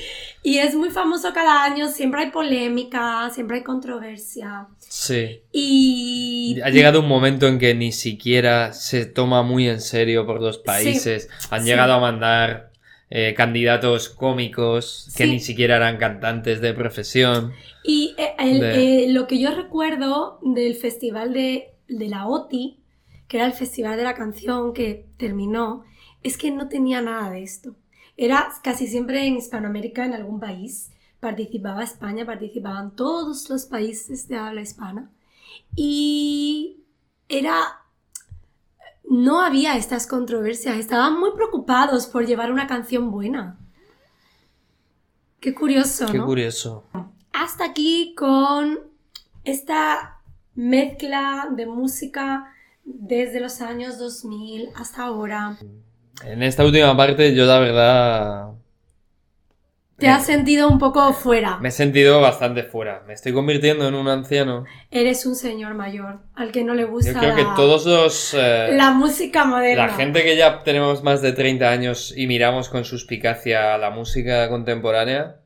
Y 0.43 0.59
es 0.59 0.75
muy 0.75 0.91
famoso 0.91 1.33
cada 1.33 1.65
año, 1.65 1.89
siempre 1.89 2.23
hay 2.23 2.31
polémica, 2.31 3.31
siempre 3.31 3.59
hay 3.59 3.63
controversia. 3.63 4.67
Sí. 4.79 5.43
Y... 5.53 6.59
Ha 6.63 6.71
llegado 6.71 7.01
un 7.01 7.09
momento 7.09 7.47
en 7.47 7.59
que 7.59 7.75
ni 7.75 7.93
siquiera 7.93 8.73
se 8.73 9.05
toma 9.05 9.43
muy 9.43 9.69
en 9.69 9.81
serio 9.81 10.27
por 10.27 10.41
los 10.41 10.59
países. 10.59 11.29
Han 11.51 11.63
sí. 11.63 11.69
llegado 11.69 11.93
a 11.93 12.01
mandar 12.01 12.68
eh, 13.11 13.35
candidatos 13.37 14.09
cómicos 14.11 15.13
que 15.17 15.25
Sí. 15.25 15.31
ni 15.31 15.41
siquiera 15.41 15.77
eran 15.77 15.97
cantantes 15.97 16.61
de 16.61 16.75
profesión. 16.75 17.53
Y 17.85 18.15
eh, 18.19 18.35
el- 18.39 18.61
De- 18.61 19.05
eh, 19.05 19.13
lo 19.13 19.27
que 19.27 19.39
yo 19.41 19.55
recuerdo 19.55 20.39
del 20.43 20.75
festival 20.75 21.33
de, 21.33 21.71
de 21.89 22.09
la 22.09 22.27
OTI, 22.27 22.79
que 23.29 23.39
era 23.39 23.47
el 23.47 23.53
festival 23.55 23.97
de 23.97 24.05
la 24.05 24.15
canción 24.15 24.73
que 24.75 25.07
terminó, 25.17 25.85
es 26.23 26.37
que 26.37 26.51
no 26.51 26.69
tenía 26.69 27.01
nada 27.01 27.31
de 27.31 27.43
esto. 27.43 27.75
Era 28.17 28.49
casi 28.63 28.87
siempre 28.89 29.25
en 29.27 29.37
Hispanoamérica, 29.37 30.05
en 30.05 30.15
algún 30.15 30.41
país. 30.41 30.91
Participaba 31.21 31.85
España, 31.85 32.27
participaban 32.27 32.95
todos 32.95 33.49
los 33.49 33.65
países 33.67 34.29
de 34.29 34.37
habla 34.37 34.61
hispana. 34.61 35.11
Y 35.77 36.79
era... 37.29 37.55
No 39.19 39.43
había 39.43 39.77
estas 39.77 40.07
controversias, 40.07 40.77
estaban 40.79 41.19
muy 41.19 41.33
preocupados 41.33 42.07
por 42.07 42.25
llevar 42.25 42.53
una 42.53 42.69
canción 42.69 43.11
buena. 43.11 43.59
Qué 45.41 45.55
curioso, 45.55 46.07
Qué 46.07 46.19
¿no? 46.19 46.25
curioso. 46.27 46.85
hasta 47.33 47.65
aquí 47.65 48.15
con 48.17 48.79
esta 49.43 50.21
mezcla 50.55 51.49
de 51.51 51.67
música 51.67 52.53
desde 52.85 53.41
los 53.41 53.61
años 53.61 53.99
2000 53.99 54.69
hasta 54.77 55.03
ahora. 55.05 55.59
En 56.25 56.43
esta 56.45 56.65
última 56.65 56.97
parte 56.97 57.35
yo 57.35 57.45
la 57.45 57.59
verdad 57.59 58.53
¿Te 59.99 60.09
has 60.09 60.27
sentido 60.27 60.69
un 60.69 60.79
poco 60.79 61.13
fuera? 61.13 61.59
me 61.59 61.71
he 61.71 61.73
sentido 61.73 62.21
bastante 62.21 62.63
fuera. 62.63 63.03
Me 63.07 63.15
estoy 63.15 63.33
convirtiendo 63.33 63.89
en 63.89 63.95
un 63.95 64.07
anciano. 64.09 64.65
Eres 64.93 65.27
un 65.27 65.35
señor 65.35 65.75
mayor 65.75 66.21
al 66.35 66.53
que 66.53 66.63
no 66.63 66.75
le 66.75 66.85
gusta 66.85 67.13
Yo 67.13 67.19
creo 67.19 67.35
que 67.35 67.45
todos 67.57 67.85
los... 67.85 68.35
eh, 68.35 68.71
la 68.77 68.93
música 68.93 69.45
moderna. 69.45 69.89
La 69.89 69.93
gente 69.95 70.23
que 70.23 70.37
ya 70.37 70.63
tenemos 70.63 71.03
más 71.03 71.21
de 71.21 71.33
30 71.33 71.69
años 71.69 72.15
y 72.17 72.29
miramos 72.29 72.69
con 72.69 72.85
suspicacia 72.85 73.77
la 73.77 73.91
música 73.91 74.49
contemporánea, 74.49 75.41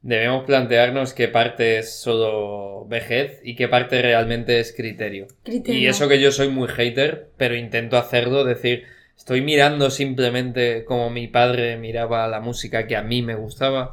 debemos 0.00 0.44
plantearnos 0.44 1.14
qué 1.14 1.28
parte 1.28 1.78
es 1.78 1.98
solo 1.98 2.86
vejez 2.88 3.40
y 3.42 3.56
qué 3.56 3.68
parte 3.68 4.02
realmente 4.02 4.60
es 4.60 4.74
criterio. 4.76 5.28
Criterio. 5.44 5.80
Y 5.80 5.86
eso 5.86 6.08
que 6.08 6.20
yo 6.20 6.30
soy 6.30 6.48
muy 6.48 6.68
hater, 6.68 7.30
pero 7.38 7.56
intento 7.56 7.96
hacerlo, 7.96 8.44
decir, 8.44 8.84
estoy 9.18 9.42
mirando 9.42 9.90
simplemente 9.90 10.84
como 10.86 11.10
mi 11.10 11.28
padre 11.28 11.76
miraba 11.76 12.26
la 12.28 12.40
música 12.40 12.86
que 12.86 12.96
a 12.96 13.02
mí 13.02 13.20
me 13.20 13.34
gustaba. 13.34 13.92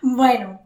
Bueno, 0.00 0.62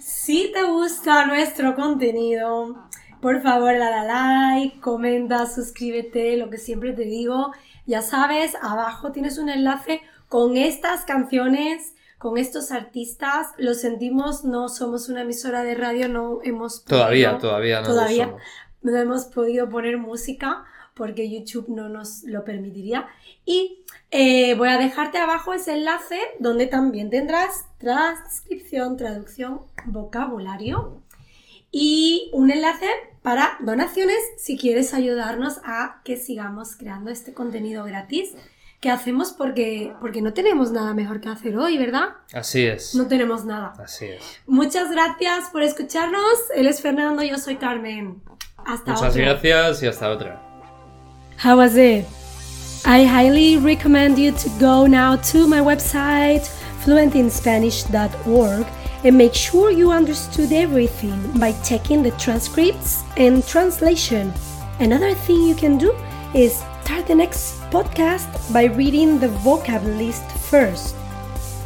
si 0.00 0.50
te 0.52 0.64
gusta 0.64 1.26
nuestro 1.26 1.76
contenido, 1.76 2.76
por 3.20 3.42
favor 3.42 3.78
dale 3.78 3.84
a 4.10 4.54
like, 4.54 4.80
comenta, 4.80 5.46
suscríbete, 5.46 6.36
lo 6.36 6.50
que 6.50 6.58
siempre 6.58 6.92
te 6.92 7.02
digo. 7.02 7.52
Ya 7.86 8.02
sabes, 8.02 8.56
abajo 8.60 9.12
tienes 9.12 9.38
un 9.38 9.48
enlace 9.50 10.00
con 10.28 10.56
estas 10.56 11.04
canciones, 11.04 11.94
con 12.18 12.38
estos 12.38 12.72
artistas. 12.72 13.48
Lo 13.58 13.74
sentimos, 13.74 14.44
no 14.44 14.68
somos 14.68 15.08
una 15.08 15.20
emisora 15.22 15.62
de 15.62 15.74
radio, 15.74 16.08
no 16.08 16.38
hemos 16.42 16.84
Todavía, 16.84 17.32
podido- 17.32 17.48
todavía 17.48 17.80
no 17.82 17.86
todavía 17.86 18.34
no 18.82 18.96
hemos 18.98 19.24
podido 19.26 19.68
poner 19.70 19.96
música 19.98 20.64
porque 20.94 21.30
YouTube 21.30 21.68
no 21.68 21.88
nos 21.88 22.22
lo 22.22 22.44
permitiría. 22.44 23.08
Y 23.44 23.84
eh, 24.10 24.54
voy 24.54 24.68
a 24.68 24.78
dejarte 24.78 25.18
abajo 25.18 25.52
ese 25.52 25.74
enlace 25.74 26.18
donde 26.38 26.66
también 26.66 27.10
tendrás 27.10 27.66
transcripción, 27.78 28.96
traducción, 28.96 29.60
vocabulario 29.86 31.02
y 31.70 32.30
un 32.32 32.50
enlace 32.52 32.86
para 33.22 33.56
donaciones 33.60 34.18
si 34.38 34.56
quieres 34.56 34.94
ayudarnos 34.94 35.58
a 35.64 36.00
que 36.04 36.16
sigamos 36.16 36.76
creando 36.76 37.10
este 37.10 37.34
contenido 37.34 37.84
gratis 37.84 38.34
que 38.80 38.90
hacemos 38.90 39.32
porque, 39.32 39.94
porque 39.98 40.20
no 40.20 40.34
tenemos 40.34 40.70
nada 40.70 40.92
mejor 40.92 41.22
que 41.22 41.30
hacer 41.30 41.56
hoy, 41.56 41.78
¿verdad? 41.78 42.10
Así 42.34 42.66
es. 42.66 42.94
No 42.94 43.08
tenemos 43.08 43.46
nada. 43.46 43.72
Así 43.82 44.04
es. 44.04 44.22
Muchas 44.46 44.90
gracias 44.90 45.48
por 45.50 45.62
escucharnos. 45.62 46.22
Él 46.54 46.66
es 46.66 46.82
Fernando, 46.82 47.22
yo 47.22 47.38
soy 47.38 47.56
Carmen. 47.56 48.22
Hasta 48.58 48.92
Muchas 48.92 49.10
otra. 49.10 49.22
gracias 49.22 49.82
y 49.82 49.86
hasta 49.86 50.10
otra. 50.10 50.43
How 51.36 51.56
was 51.56 51.76
it? 51.76 52.06
I 52.86 53.04
highly 53.04 53.56
recommend 53.56 54.18
you 54.18 54.32
to 54.32 54.48
go 54.60 54.86
now 54.86 55.16
to 55.16 55.46
my 55.46 55.60
website 55.60 56.48
fluentinspanish.org 56.84 58.66
and 59.04 59.16
make 59.16 59.34
sure 59.34 59.70
you 59.70 59.90
understood 59.90 60.52
everything 60.52 61.18
by 61.38 61.52
checking 61.62 62.02
the 62.02 62.10
transcripts 62.12 63.02
and 63.16 63.46
translation. 63.46 64.32
Another 64.80 65.14
thing 65.14 65.42
you 65.42 65.54
can 65.54 65.78
do 65.78 65.94
is 66.34 66.62
start 66.82 67.06
the 67.06 67.14
next 67.14 67.60
podcast 67.70 68.52
by 68.52 68.64
reading 68.64 69.18
the 69.18 69.28
vocab 69.28 69.82
list 69.98 70.24
first. 70.50 70.94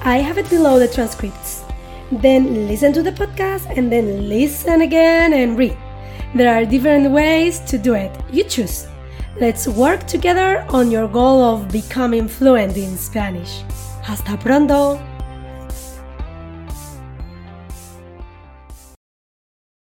I 0.02 0.18
have 0.18 0.38
it 0.38 0.48
below 0.48 0.78
the 0.78 0.88
transcripts. 0.88 1.64
Then 2.12 2.68
listen 2.68 2.92
to 2.92 3.02
the 3.02 3.12
podcast 3.12 3.76
and 3.76 3.90
then 3.90 4.28
listen 4.28 4.82
again 4.82 5.32
and 5.32 5.58
read. 5.58 5.76
There 6.34 6.52
are 6.54 6.64
different 6.64 7.10
ways 7.10 7.58
to 7.70 7.78
do 7.78 7.94
it. 7.94 8.12
You 8.30 8.44
choose. 8.44 8.86
Let's 9.40 9.68
work 9.68 10.04
together 10.08 10.66
on 10.68 10.90
your 10.90 11.06
goal 11.06 11.40
of 11.42 11.70
becoming 11.70 12.26
fluent 12.26 12.76
in 12.76 12.98
Spanish. 12.98 13.62
Hasta 14.02 14.36
pronto! 14.36 14.98